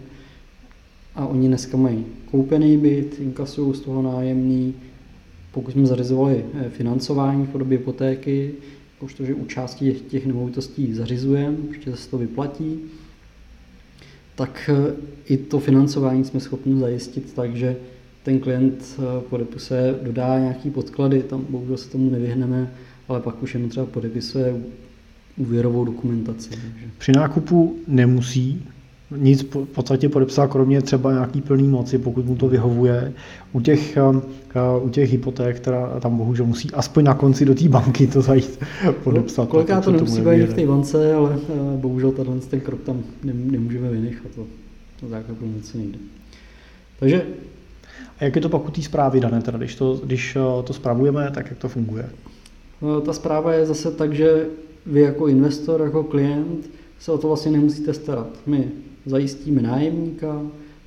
[1.14, 4.74] a oni dneska mají koupený byt, inkasují z toho nájemný,
[5.52, 8.54] pokud jsme zařizovali eh, financování v podobě hypotéky,
[9.00, 12.80] protože u části těch nemovitostí zařizujeme, protože se to vyplatí,
[14.34, 17.76] tak eh, i to financování jsme schopni zajistit tak, že
[18.22, 22.72] ten klient eh, podepisuje, dodá nějaký podklady, tam bohužel se tomu nevyhneme,
[23.08, 24.54] ale pak už jenom třeba podepisuje
[25.36, 26.50] úvěrovou dokumentaci.
[26.98, 28.68] Při nákupu nemusí
[29.16, 33.12] nic v podstatě podepsat, kromě třeba nějaký plný moci, pokud mu to vyhovuje.
[33.52, 37.68] U těch, eh, u těch hypoték, která tam bohužel musí aspoň na konci do té
[37.68, 38.58] banky to zajít
[39.04, 39.48] podepsat.
[39.48, 43.88] Koliká to nemusí být v té bance, ale eh, bohužel tenhle ten krok tam nemůžeme
[43.88, 44.34] vynechat.
[44.34, 44.46] To,
[45.00, 45.98] to základně něco nejde.
[46.98, 47.24] Takže
[48.18, 50.72] a jak je to pak u té zprávy dané, teda, když, to, když eh, to
[50.72, 52.10] zpravujeme, tak jak to funguje?
[53.04, 54.46] Ta zpráva je zase tak, že
[54.86, 58.28] vy jako investor, jako klient se o to vlastně nemusíte starat.
[58.46, 58.68] My
[59.06, 60.42] zajistíme nájemníka,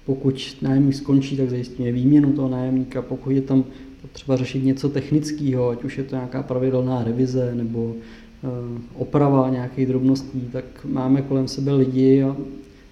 [0.05, 3.63] pokud nájemník skončí, tak zajistíme výměnu toho nájemníka, pokud je tam
[4.01, 8.47] potřeba řešit něco technického, ať už je to nějaká pravidelná revize nebo eh,
[8.95, 12.35] oprava nějakých drobností, tak máme kolem sebe lidi a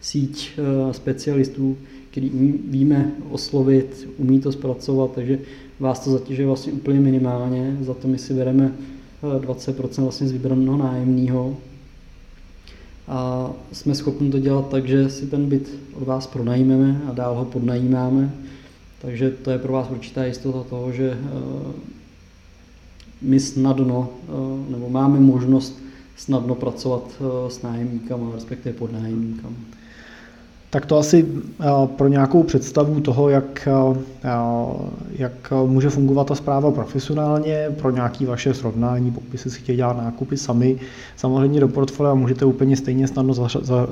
[0.01, 1.77] síť eh, specialistů,
[2.11, 2.29] který
[2.69, 5.39] víme oslovit, umí to zpracovat, takže
[5.79, 8.73] vás to zatěžuje vlastně úplně minimálně, za to my si bereme
[9.23, 11.57] 20% eh, vlastně z vybraného nájemního,
[13.07, 17.35] a jsme schopni to dělat tak, že si ten byt od vás pronajmeme a dál
[17.35, 18.31] ho podnajímáme.
[19.01, 21.71] Takže to je pro vás určitá jistota toho, že eh,
[23.21, 25.83] my snadno, eh, nebo máme možnost
[26.15, 29.55] snadno pracovat eh, s nájemníkama, respektive pod nájemníkama.
[30.73, 31.25] Tak to asi
[31.61, 31.65] eh,
[31.97, 34.29] pro nějakou představu toho, jak, eh,
[35.11, 40.37] jak může fungovat ta zpráva profesionálně, pro nějaké vaše srovnání, pokud si chtěli dělat nákupy
[40.37, 40.79] sami.
[41.17, 43.33] Samozřejmě do portfolia můžete úplně stejně snadno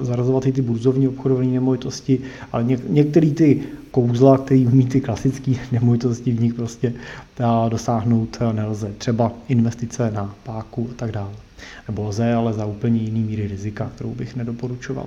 [0.02, 2.20] zarazovat i ty burzovní obchodové nemovitosti,
[2.52, 6.94] ale některé ty kouzla, který umí ty klasické nemovitosti, v nich prostě
[7.40, 8.92] eh, dosáhnout nelze.
[8.98, 11.32] Třeba investice na páku a tak dále.
[11.88, 15.06] Nebo lze, ale za úplně jiný míry rizika, kterou bych nedoporučoval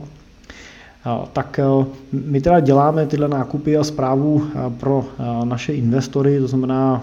[1.33, 6.49] tak eh, my teda děláme tyhle nákupy a zprávu eh, pro eh, naše investory, to
[6.49, 7.03] znamená,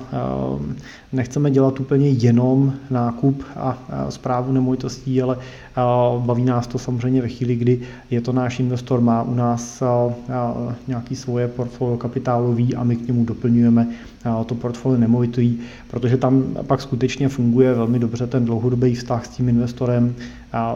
[1.13, 3.77] nechceme dělat úplně jenom nákup a
[4.09, 5.37] zprávu nemovitostí, ale
[6.17, 7.81] baví nás to samozřejmě ve chvíli, kdy
[8.11, 9.83] je to náš investor, má u nás
[10.87, 13.87] nějaký svoje portfolio kapitálový a my k němu doplňujeme
[14.45, 15.57] to portfolio nemovitý,
[15.91, 20.15] protože tam pak skutečně funguje velmi dobře ten dlouhodobý vztah s tím investorem,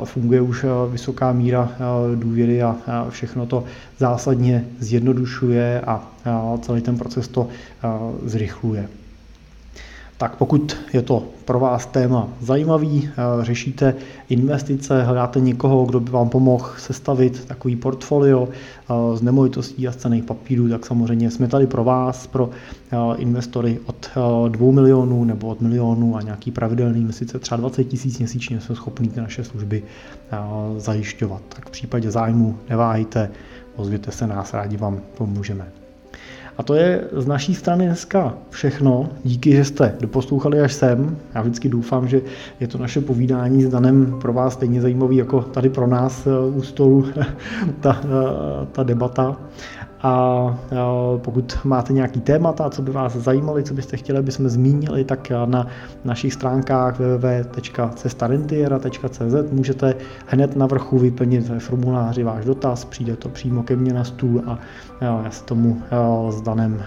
[0.04, 1.72] funguje už vysoká míra
[2.16, 2.76] důvěry a
[3.10, 3.64] všechno to
[4.00, 6.08] zásadně zjednodušuje a
[6.62, 7.48] celý ten proces to
[8.24, 8.88] zrychluje.
[10.18, 13.96] Tak pokud je to pro vás téma zajímavý, eh, řešíte
[14.30, 19.96] investice, hledáte někoho, kdo by vám pomohl sestavit takový portfolio eh, z nemovitostí a z
[19.96, 22.50] cených papírů, tak samozřejmě jsme tady pro vás, pro
[22.92, 24.10] eh, investory od
[24.48, 29.10] 2 milionů nebo od milionů a nějaký pravidelný investice třeba 20 tisíc měsíčně jsme schopni
[29.10, 29.84] ty naše služby
[30.78, 31.42] zajišťovat.
[31.50, 33.32] Tak v případě zájmu neváhejte,
[33.76, 35.85] ozvěte se nás, rádi vám pomůžeme.
[36.58, 39.10] A to je z naší strany dneska všechno.
[39.24, 41.18] Díky, že jste doposlouchali až sem.
[41.36, 42.22] Já vždycky doufám, že
[42.60, 46.56] je to naše povídání s Danem pro vás stejně zajímavý jako tady pro nás eh,
[46.56, 47.06] u stolu
[47.80, 49.38] ta, eh, ta debata.
[50.06, 50.58] A
[51.18, 55.32] pokud máte nějaký témata, co by vás zajímaly, co byste chtěli, aby jsme zmínili, tak
[55.46, 55.68] na
[56.04, 59.96] našich stránkách www.cestarentiera.cz můžete
[60.28, 64.44] hned na vrchu vyplnit ve formuláři váš dotaz, přijde to přímo ke mně na stůl
[64.48, 64.60] a
[65.02, 65.82] já se tomu
[66.30, 66.84] s Danem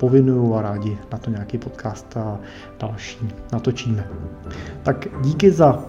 [0.00, 2.38] povinuju a rádi na to nějaký podcast a
[2.80, 4.04] další natočíme.
[4.82, 5.84] Tak díky za,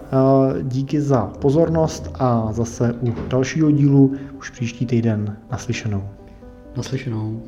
[0.62, 6.04] díky za pozornost a zase u dalšího dílu už příští týden naslyšenou.
[6.76, 7.42] Naslyšenou.